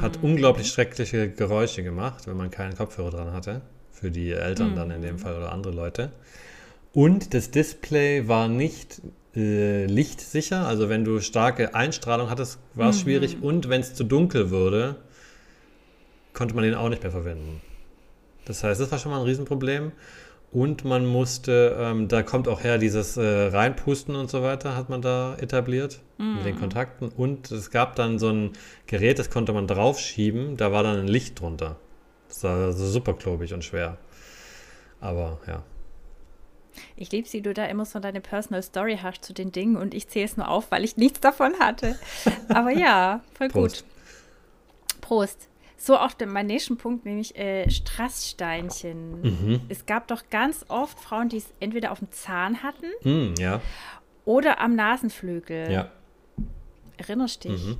[0.00, 3.60] hat unglaublich schreckliche Geräusche gemacht, wenn man keinen Kopfhörer dran hatte.
[3.92, 6.12] Für die Eltern dann in dem Fall oder andere Leute.
[6.92, 9.02] Und das Display war nicht
[9.34, 13.42] äh, lichtsicher, also wenn du starke Einstrahlung hattest, war es schwierig.
[13.42, 14.96] Und wenn es zu dunkel wurde,
[16.32, 17.60] konnte man den auch nicht mehr verwenden.
[18.44, 19.92] Das heißt, das war schon mal ein Riesenproblem.
[20.50, 24.88] Und man musste, ähm, da kommt auch her dieses äh, Reinpusten und so weiter, hat
[24.88, 27.10] man da etabliert mit den Kontakten.
[27.10, 28.52] Und es gab dann so ein
[28.86, 31.76] Gerät, das konnte man draufschieben, da war dann ein Licht drunter.
[32.28, 33.98] Das war also super klobig und schwer.
[35.00, 35.62] Aber ja.
[36.96, 39.94] Ich liebe sie, du da immer so deine Personal Story hast zu den Dingen und
[39.94, 41.98] ich zähle es nur auf, weil ich nichts davon hatte.
[42.48, 43.84] Aber ja, voll Prost.
[43.84, 45.00] gut.
[45.00, 45.48] Prost.
[45.80, 49.20] So auch der, mein nächsten Punkt, nämlich äh, Strasssteinchen.
[49.22, 49.60] Mhm.
[49.68, 53.60] Es gab doch ganz oft Frauen, die es entweder auf dem Zahn hatten Hm, ja,
[54.24, 55.70] oder am Nasenflügel.
[55.70, 55.90] ja.
[56.96, 57.52] Erinnerst dich?
[57.64, 57.76] Mhm.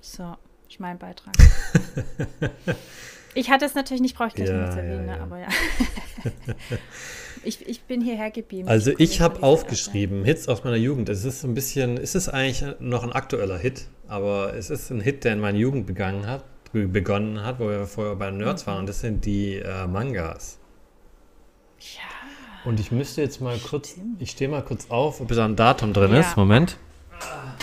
[0.00, 0.36] So,
[0.68, 1.32] ist mein Beitrag.
[3.34, 5.16] ich hatte es natürlich nicht, brauche ich gleich Ja, noch zu ja, erwähnen, ne?
[5.16, 5.22] ja.
[5.22, 5.48] aber ja.
[7.44, 8.68] ich, ich bin hierher gebeamt.
[8.68, 11.08] Also ich habe aufgeschrieben, Hits aus meiner Jugend.
[11.08, 15.00] Es ist ein bisschen, es ist eigentlich noch ein aktueller Hit, aber es ist ein
[15.00, 18.80] Hit, der in meiner Jugend begangen hat, begonnen hat, wo wir vorher bei Nerds waren
[18.80, 20.58] und das sind die äh, Mangas.
[21.80, 22.68] Ja.
[22.70, 25.92] Und ich müsste jetzt mal kurz, ich stehe mal kurz auf, ob da ein Datum
[25.92, 26.20] drin Ja.
[26.20, 26.36] ist.
[26.36, 26.76] Moment.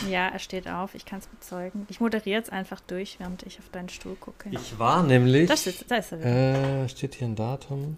[0.09, 0.95] Ja, er steht auf.
[0.95, 1.85] Ich kann es bezeugen.
[1.89, 4.49] Ich moderiere jetzt einfach durch, während ich auf deinen Stuhl gucke.
[4.51, 6.83] Ich war nämlich, Das ist, da ist er wieder.
[6.83, 7.97] äh, steht hier ein Datum?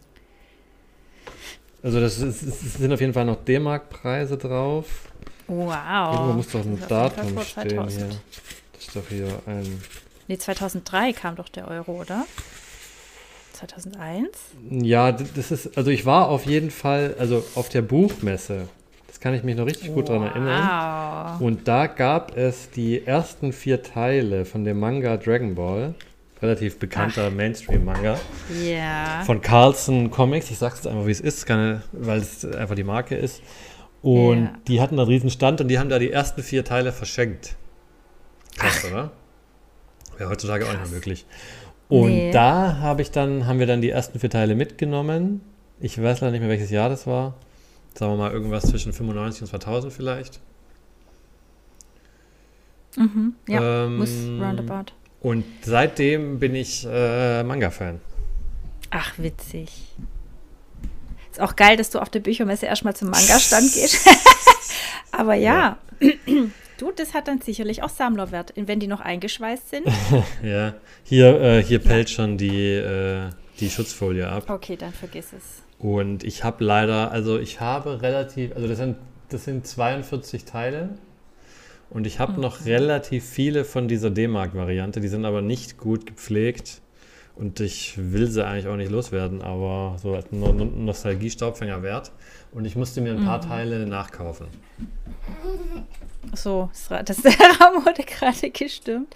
[1.83, 2.39] Also das, ist,
[2.77, 5.11] sind auf jeden Fall noch D-Mark-Preise drauf.
[5.51, 6.13] Wow.
[6.13, 7.91] Irgendwo muss doch ein Datum stehen 2000.
[7.91, 8.19] hier.
[8.73, 9.81] Das ist doch hier ein...
[10.27, 12.25] Nee, 2003 kam doch der Euro, oder?
[13.53, 14.29] 2001?
[14.69, 18.69] Ja, das ist, also ich war auf jeden Fall, also auf der Buchmesse.
[19.07, 21.37] Das kann ich mich noch richtig gut dran erinnern.
[21.37, 21.41] Wow.
[21.41, 25.95] Und da gab es die ersten vier Teile von dem Manga Dragon Ball.
[26.41, 28.17] Relativ bekannter Mainstream-Manga.
[28.65, 29.21] Ja.
[29.25, 30.49] Von Carlson Comics.
[30.49, 33.41] Ich sag's jetzt einfach, wie es ist, weil es einfach die Marke ist.
[34.01, 34.53] Und Ja.
[34.67, 37.55] die hatten da einen riesen Stand und die haben da die ersten vier Teile verschenkt.
[38.57, 39.11] Krass, oder?
[40.17, 41.25] Wäre heutzutage auch nicht mehr möglich.
[41.87, 42.31] Und Nee.
[42.31, 45.41] da habe ich dann, haben wir dann die ersten vier Teile mitgenommen.
[45.79, 47.35] Ich weiß leider nicht mehr, welches Jahr das war.
[47.93, 50.39] Sagen wir mal irgendwas zwischen 95 und 2000 vielleicht.
[52.97, 53.33] Mhm.
[53.47, 54.93] Ja, Ähm, muss roundabout.
[55.21, 57.99] Und seitdem bin ich äh, Manga-Fan.
[58.89, 59.69] Ach, witzig.
[61.41, 64.07] Ist auch geil, dass du auf der Büchermesse erstmal zum Manga-Stand gehst.
[65.11, 65.79] Aber ja,
[66.77, 69.87] du, das hat dann sicherlich auch Sammlerwert, wenn die noch eingeschweißt sind.
[70.43, 73.29] Ja, hier, äh, hier pellt schon die, äh,
[73.59, 74.49] die Schutzfolie ab.
[74.51, 75.63] Okay, dann vergiss es.
[75.79, 78.97] Und ich habe leider, also ich habe relativ, also das sind,
[79.29, 80.89] das sind 42 Teile.
[81.89, 86.81] Und ich habe noch relativ viele von dieser D-Mark-Variante, die sind aber nicht gut gepflegt.
[87.35, 92.11] Und ich will sie eigentlich auch nicht loswerden, aber so als No- No- Nostalgie-Staubfänger wert.
[92.51, 94.47] Und ich musste mir ein paar Teile nachkaufen.
[96.33, 99.15] So, das der wurde gerade gestimmt.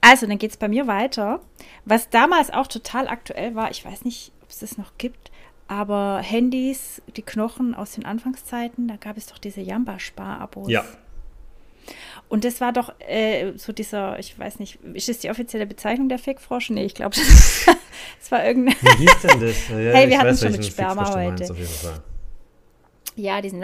[0.00, 1.40] Also, dann geht es bei mir weiter.
[1.84, 5.30] Was damals auch total aktuell war, ich weiß nicht, ob es das noch gibt,
[5.68, 10.68] aber Handys, die Knochen aus den Anfangszeiten, da gab es doch diese Jamba-Spar-Abos.
[10.70, 10.84] Ja,
[12.28, 16.08] Und das war doch äh, so dieser, ich weiß nicht, ist das die offizielle Bezeichnung
[16.08, 16.70] der Fickfrosch?
[16.70, 17.66] Nee, ich glaube, das,
[18.18, 18.76] das war irgendeine.
[18.80, 19.68] wie hieß denn das?
[19.68, 21.54] Ja, Hey, wir hatten weiß, schon mit Sperma heute.
[23.16, 23.62] Ja, diesen.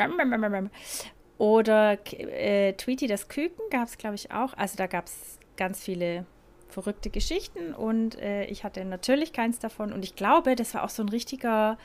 [1.38, 4.54] Oder äh, Tweety das Küken gab es, glaube ich, auch.
[4.54, 6.26] Also da gab es ganz viele
[6.68, 9.92] verrückte Geschichten und äh, ich hatte natürlich keins davon.
[9.92, 11.78] Und ich glaube, das war auch so ein richtiger,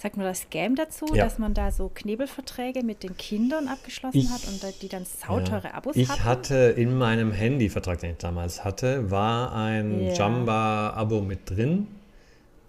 [0.00, 1.24] sagt man das, Scam dazu, Ja.
[1.24, 5.04] dass man da so Knebelverträge mit den Kindern abgeschlossen Ich- hat und da- die dann
[5.04, 6.24] sauteure Abos Ich hatten.
[6.24, 10.12] hatte in meinem Handyvertrag, den ich damals hatte, war ein Ja.
[10.14, 11.88] Jamba-Abo mit drin.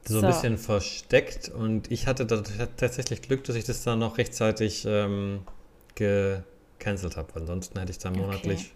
[0.05, 0.27] So ein So.
[0.27, 2.41] bisschen versteckt und ich hatte da
[2.77, 5.41] tatsächlich Glück, dass ich das dann noch rechtzeitig ähm,
[5.93, 7.27] gecancelt habe.
[7.35, 8.21] Ansonsten hätte ich dann Okay.
[8.21, 8.73] monatlich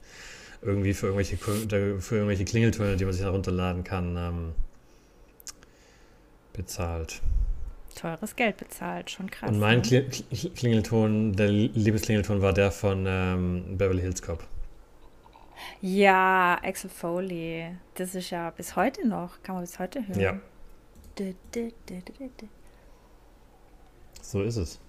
[0.61, 1.37] irgendwie für irgendwelche,
[1.67, 4.51] da- für irgendwelche Klingeltöne, die man sich herunterladen kann, ähm,
[6.53, 7.21] bezahlt.
[7.93, 9.49] Teures Geld bezahlt, schon krass.
[9.49, 9.81] und mein ne?
[9.81, 9.97] Kli
[10.31, 14.43] Kli- Klingelton, der Liebesklingelton war der von ähm, Beverly Hills Cop.
[15.81, 17.75] Ja, Axel Foley.
[17.95, 20.19] Das ist ja bis heute noch, kann man bis heute hören.
[20.19, 20.39] Ja,
[21.15, 22.01] Du, du, du,
[24.21, 24.79] so ist es.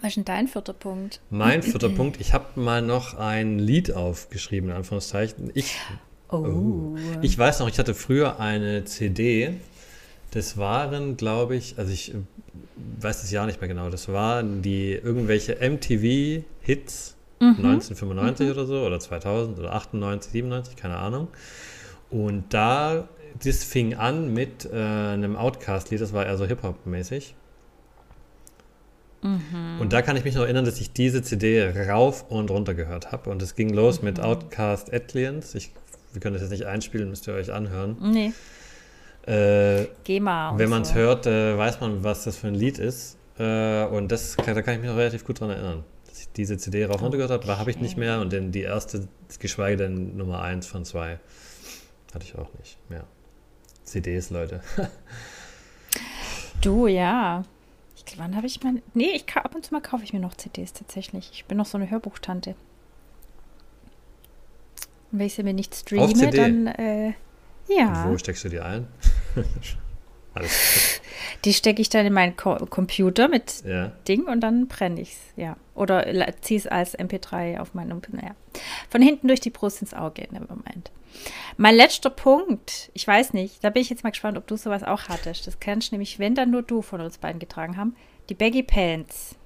[0.00, 1.20] Was ist denn dein vierter Punkt?
[1.30, 5.50] Mein vierter Punkt, ich habe mal noch ein Lied aufgeschrieben, in Anführungszeichen.
[5.54, 5.76] Ich,
[6.30, 6.96] Oh.
[7.22, 9.54] ich weiß noch, ich hatte früher eine CD.
[10.34, 12.16] Das waren, glaube ich, also ich äh,
[13.00, 18.98] weiß das Jahr nicht mehr genau, das waren die irgendwelche MTV-Hits 1995 oder so, oder
[18.98, 21.28] 2000 oder 98, 97, keine Ahnung.
[22.10, 23.08] Und da,
[23.44, 27.34] das fing an mit äh, einem Outcast-Lied, das war eher so Hip-Hop-mäßig.
[29.80, 33.10] Und da kann ich mich noch erinnern, dass ich diese CD rauf und runter gehört
[33.10, 33.30] habe.
[33.30, 35.54] Und es ging los mit Outcast Atlians.
[35.54, 35.70] Ich,
[36.12, 37.96] wir können das jetzt nicht einspielen, müsst ihr euch anhören.
[38.02, 38.32] Nee,
[39.26, 40.50] Äh, GEMA.
[40.50, 40.94] und wenn man es so.
[40.94, 43.16] hört, äh, weiß man, was das für ein Lied ist.
[43.38, 45.84] Äh, und das, da kann ich mich noch relativ gut dran erinnern.
[46.06, 48.20] Dass ich diese CD rauf und runter gehört habe, habe ich nicht mehr.
[48.20, 49.08] Und dann die erste,
[49.38, 51.18] geschweige denn Nummer 1 von 2,
[52.14, 53.04] hatte ich auch nicht mehr.
[53.84, 54.60] CDs, Leute.
[56.60, 57.44] Du, ja.
[57.96, 58.82] Ich, wann habe ich mein.
[58.94, 61.30] Nee, ich, ab und zu mal kaufe ich mir noch CDs tatsächlich.
[61.32, 62.54] Ich bin noch so eine Hörbuchtante.
[65.12, 66.66] Und wenn ich sie mir nicht streame, dann.
[66.68, 67.12] Äh,
[67.68, 68.08] ja.
[68.08, 68.86] Wo steckst du die ein?
[70.34, 71.00] Alles
[71.44, 73.62] Die stecke ich dann in meinen Ko Computer mit.
[73.64, 73.92] Ja.
[74.08, 75.56] Ding und dann brenne ich es, ja.
[75.74, 76.06] Oder
[76.40, 78.34] ziehe es als MP3 auf meinen, naja.
[78.90, 80.90] Von hinten durch die Brust ins Auge, nevermind.
[81.56, 84.82] Mein letzter Punkt, ich weiß nicht, da bin ich jetzt mal gespannt, ob du sowas
[84.82, 85.46] auch hattest.
[85.46, 87.94] Das kannst nämlich, wenn dann nur du von uns beiden getragen haben,
[88.28, 89.36] die Baggy Pants.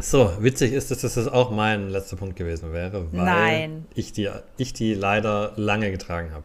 [0.00, 3.86] So, witzig ist es, dass das auch mein letzter Punkt gewesen wäre, weil Nein.
[3.94, 6.44] Ich, die, ich die leider lange getragen habe.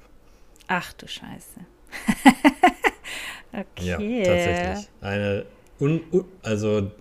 [0.68, 1.62] Ach du Scheiße.
[3.54, 3.64] okay.
[3.86, 4.90] Ja, tatsächlich.
[5.02, 5.46] Eine,
[5.80, 6.92] un, un, also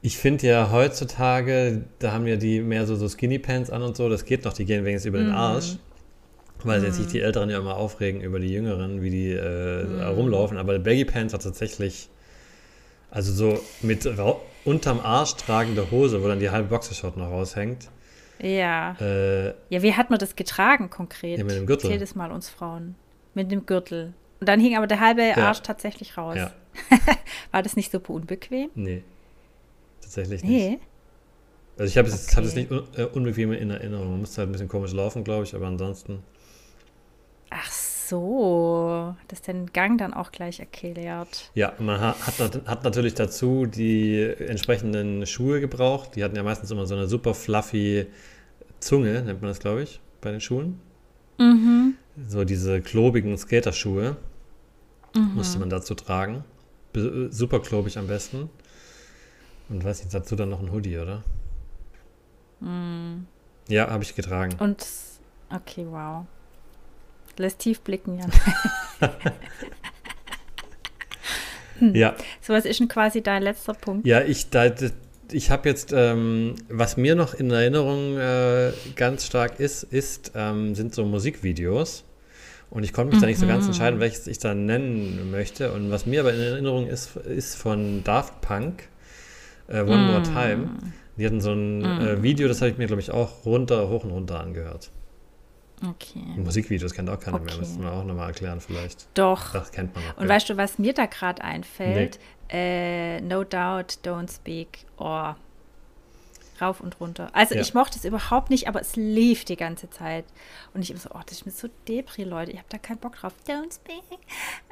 [0.00, 3.96] ich finde ja heutzutage, da haben ja die mehr so, so Skinny Pants an und
[3.96, 5.34] so, das geht noch, die gehen wenigstens über den Mhm.
[5.34, 5.76] Arsch.
[6.64, 10.00] Weil jetzt sich die Älteren ja immer aufregen über die Jüngeren, wie die äh, Mhm.
[10.16, 10.56] rumlaufen.
[10.58, 12.08] Aber Baggy Pants hat tatsächlich,
[13.10, 14.08] also so mit
[14.64, 17.88] unterm Arsch tragende Hose, wo dann die halbe Boxershort noch raushängt.
[18.40, 18.96] Ja.
[19.00, 21.38] Äh, Ja, wie hat man das getragen konkret?
[21.38, 21.86] Ja, mit dem Gürtel.
[21.90, 22.94] Erzähl das mal uns Frauen.
[23.34, 24.14] Mit dem Gürtel.
[24.40, 26.36] Und dann hing aber der halbe Arsch tatsächlich raus.
[26.36, 26.52] ja,
[27.52, 28.70] War das nicht super unbequem?
[28.74, 29.02] nee.
[30.00, 30.50] Tatsächlich nicht.
[30.52, 30.78] Nee.
[31.78, 32.36] Also ich habe es, Okay.
[32.36, 34.10] hab es nicht un, äh, unbequem in Erinnerung.
[34.10, 36.22] Man musste halt ein bisschen komisch laufen, glaube ich, aber ansonsten.
[37.50, 39.14] Ach so.
[39.28, 41.50] Das ist den Gang dann auch gleich erklärt.
[41.54, 46.16] Ja, man ha- hat, nat- hat natürlich dazu die entsprechenden Schuhe gebraucht.
[46.16, 48.06] Die hatten ja meistens immer so eine super fluffy
[48.80, 50.80] Zunge, nennt man das, glaube ich, bei den Schuhen.
[51.38, 51.94] Mhm.
[52.28, 54.16] So diese klobigen Skaterschuhe
[55.14, 55.34] Mhm.
[55.34, 56.44] musste man dazu tragen.
[56.92, 58.48] Be super klobig am besten.
[59.68, 61.22] Und weiß nicht, dazu dann noch ein Hoodie, oder?
[63.68, 64.54] Ja, habe ich getragen.
[64.54, 64.60] Mhm.
[64.60, 64.86] Und,
[65.50, 66.24] okay, wow.
[67.38, 68.30] Lässt tief blicken, Jan.
[71.94, 74.06] Ja, So, was ist denn quasi dein letzter Punkt?
[74.06, 74.68] ja, ich, da,
[75.30, 80.74] ich habe jetzt, ähm, was mir noch in Erinnerung äh, ganz stark ist, ist ähm,
[80.74, 82.04] sind so Musikvideos.
[82.70, 85.72] Und ich konnte mich da nicht so ganz entscheiden, welches ich da nennen möchte.
[85.72, 88.88] Und was mir aber in Erinnerung ist, ist von Daft Punk,
[89.68, 90.70] äh, One More Time.
[91.18, 94.04] Die hatten so ein äh, Video, das habe ich mir, glaube ich, auch runter, hoch
[94.04, 94.90] und runter angehört.
[95.86, 96.22] Okay.
[96.36, 97.58] Musikvideos kennt auch keiner mehr, Okay.
[97.58, 99.06] müssen wir auch nochmal erklären vielleicht.
[99.14, 99.52] Doch.
[99.52, 100.16] Das kennt man noch.
[100.16, 100.34] Und ja.
[100.34, 102.18] weißt du, was mir da gerade einfällt?
[102.50, 104.84] Äh, no doubt, don't speak.
[104.98, 105.32] Oh.
[106.60, 107.28] Rauf und runter.
[107.32, 107.60] Also Ja.
[107.60, 110.24] ich mochte es überhaupt nicht, aber es lief die ganze Zeit.
[110.74, 112.52] Und ich immer so, oh, das ist mir so Depri, Leute.
[112.52, 113.32] Ich habe da keinen Bock drauf.
[113.48, 114.02] Don't speak.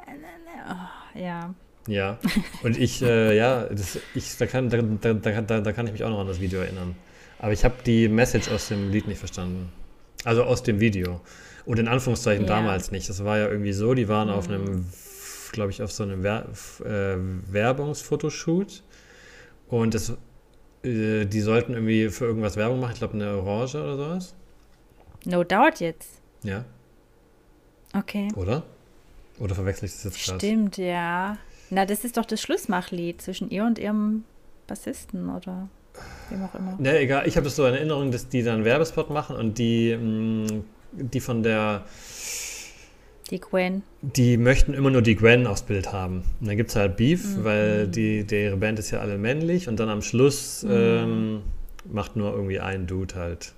[0.07, 1.53] Oh, ja.
[1.87, 2.19] Ja,
[2.61, 6.03] und ich, äh, ja, das, ich, da, kann, da, da, da, da, kann ich mich
[6.03, 6.95] auch noch an das Video erinnern.
[7.39, 9.71] Aber ich habe die Message aus dem Lied nicht verstanden.
[10.23, 11.21] Also aus dem Video.
[11.65, 12.55] Und in Anführungszeichen Ja.
[12.55, 13.09] damals nicht.
[13.09, 14.85] Das war ja irgendwie so, die waren auf einem,
[15.51, 16.45] glaube ich, auf so einem Wer
[16.85, 17.17] äh,
[17.51, 18.83] Werbungsfotoshoot.
[19.67, 20.13] Und das,
[20.83, 22.93] äh, die sollten irgendwie für irgendwas Werbung machen.
[22.93, 24.35] Ich glaube, eine Orange oder sowas.
[25.25, 26.19] No doubt jetzt.
[26.43, 26.65] Ja,
[27.93, 28.29] Okay.
[28.35, 28.63] oder?
[29.39, 30.39] Oder verwechsel ich das jetzt gerade?
[30.39, 31.37] Stimmt, ja.
[31.69, 34.23] Na, das ist doch das Schlussmachlied zwischen ihr und ihrem
[34.67, 35.67] Bassisten oder
[36.29, 36.75] wem auch immer.
[36.79, 37.27] Ne, egal.
[37.27, 40.63] Ich habe das so in Erinnerung, dass die dann einen Werbespot machen und die, mh,
[40.93, 41.85] die von der,
[43.31, 43.81] Die Gwen.
[44.01, 46.23] die möchten immer nur die Gwen aufs Bild haben.
[46.41, 47.43] Und dann gibt es halt Beef, Mhm.
[47.45, 50.71] weil die, ihre Band ist ja alle männlich und dann am Schluss Mhm.
[50.71, 51.41] ähm,
[51.91, 53.53] macht nur irgendwie ein Dude halt.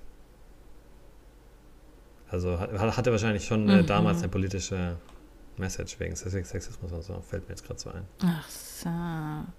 [2.30, 3.86] Also hat, hatte wahrscheinlich schon äh, Mhm.
[3.86, 4.96] damals eine politische
[5.56, 7.20] Message wegen Sex- Sexismus und so.
[7.28, 8.02] Fällt mir jetzt gerade so ein.
[8.24, 8.88] Ach so.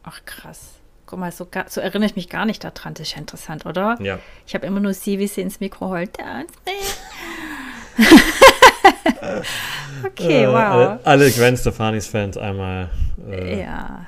[0.04, 0.76] Ach krass.
[1.06, 2.94] Guck mal, so, so erinnere ich mich gar nicht daran.
[2.96, 3.98] Das ist ja interessant, oder?
[4.02, 4.20] Ja.
[4.48, 6.18] Ich habe immer nur sie, wie sie ins Mikro heult.
[10.06, 10.56] okay, Äh, wow.
[10.56, 12.90] Alle, alle Gwen Stefanis-Fans einmal.
[13.30, 14.06] Äh, Ja.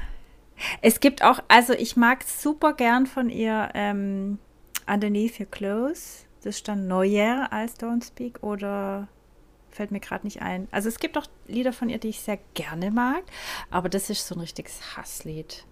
[0.82, 4.40] Es gibt auch, also ich mag super gern von ihr ähm,
[4.88, 6.26] Underneath Your Clothes.
[6.44, 9.08] Das stand Neuer als Don't Speak oder
[9.70, 10.68] fällt mir gerade nicht ein.
[10.72, 13.24] Also es gibt auch Lieder von ihr, die ich sehr gerne mag,
[13.70, 15.66] aber das ist so ein richtiges Hasslied.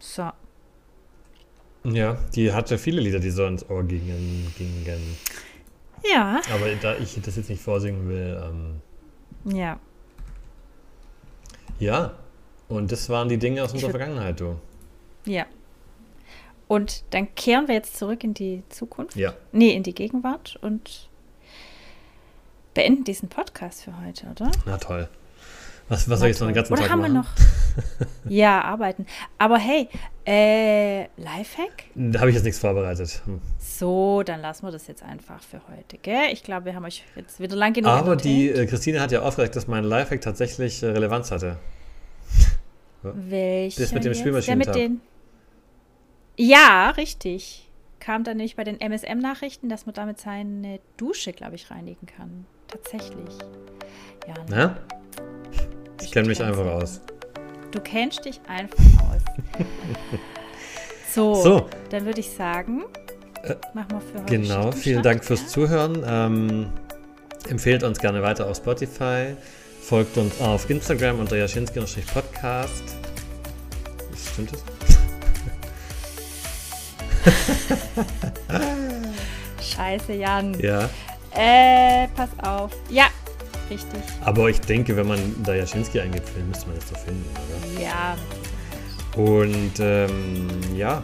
[0.00, 0.30] So.
[1.84, 4.52] Ja, die hatte viele Lieder, die so ins Ohr gingen.
[4.58, 5.16] gingen.
[6.04, 8.80] Ja, Aber da ich das jetzt nicht vorsingen will, ähm,
[9.56, 9.78] ja.
[11.78, 12.12] ja.
[12.68, 14.56] Und das waren die Dinge aus unserer Vergangenheit, du.
[15.26, 15.46] Ja.
[16.68, 19.16] Und dann kehren wir jetzt zurück in die Zukunft.
[19.16, 19.34] Ja.
[19.50, 21.08] Nee, in die Gegenwart und
[22.74, 24.50] beenden diesen Podcast für heute, oder?
[24.66, 25.08] Na toll.
[25.88, 27.12] Was, was soll ich jetzt noch den ganzen Oder Tag haben machen?
[27.12, 27.28] wir noch?
[28.28, 29.06] ja, arbeiten.
[29.38, 29.88] Aber hey,
[30.26, 31.84] äh, Lifehack?
[31.94, 33.22] Da habe ich jetzt nichts vorbereitet.
[33.24, 33.40] Hm.
[33.58, 36.32] So, dann lassen wir das jetzt einfach für heute, gell?
[36.32, 39.22] Ich glaube, wir haben euch jetzt wieder lang genug Aber die äh, Christine hat ja
[39.22, 41.56] aufgeregt, dass mein Lifehack tatsächlich äh, Relevanz hatte.
[43.02, 44.12] Welcher das mit dem
[44.72, 45.00] den
[46.36, 47.68] Ja, richtig.
[47.98, 52.46] Kam dann nämlich bei den MSM-Nachrichten, dass man damit seine Dusche, glaube ich, reinigen kann.
[52.68, 53.36] Tatsächlich.
[54.26, 54.76] Ja, ne?
[56.02, 57.00] Ich kenne mich einfach aus.
[57.70, 59.22] Du kennst dich einfach aus.
[61.14, 61.66] so, So.
[61.90, 62.82] dann würde ich sagen,
[63.74, 65.46] machen wir für heute Genau, vielen Dank fürs ja?
[65.48, 66.04] Zuhören.
[66.06, 66.72] Ähm,
[67.48, 69.36] empfehlt uns gerne weiter auf Spotify.
[69.82, 72.84] Folgt uns auf Instagram unter jaschinski-podcast.
[74.32, 74.64] Stimmt das?
[79.62, 80.58] Scheiße, Jan.
[80.60, 80.88] Ja.
[81.32, 82.72] Äh, pass auf.
[82.88, 83.06] Ja,
[83.70, 84.00] richtig.
[84.24, 87.24] Aber ich denke, wenn man da Jaschinski eingibt, müsste man das doch finden,
[87.76, 87.82] oder?
[87.82, 88.16] Ja,
[89.16, 91.02] Und ähm, ja.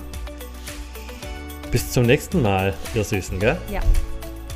[1.70, 3.56] Bis zum nächsten Mal, ihr Süßen, gell?
[3.72, 3.80] ja.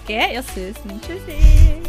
[0.06, 1.00] Gell, ihr Süßen.
[1.00, 1.80] Tschüssi.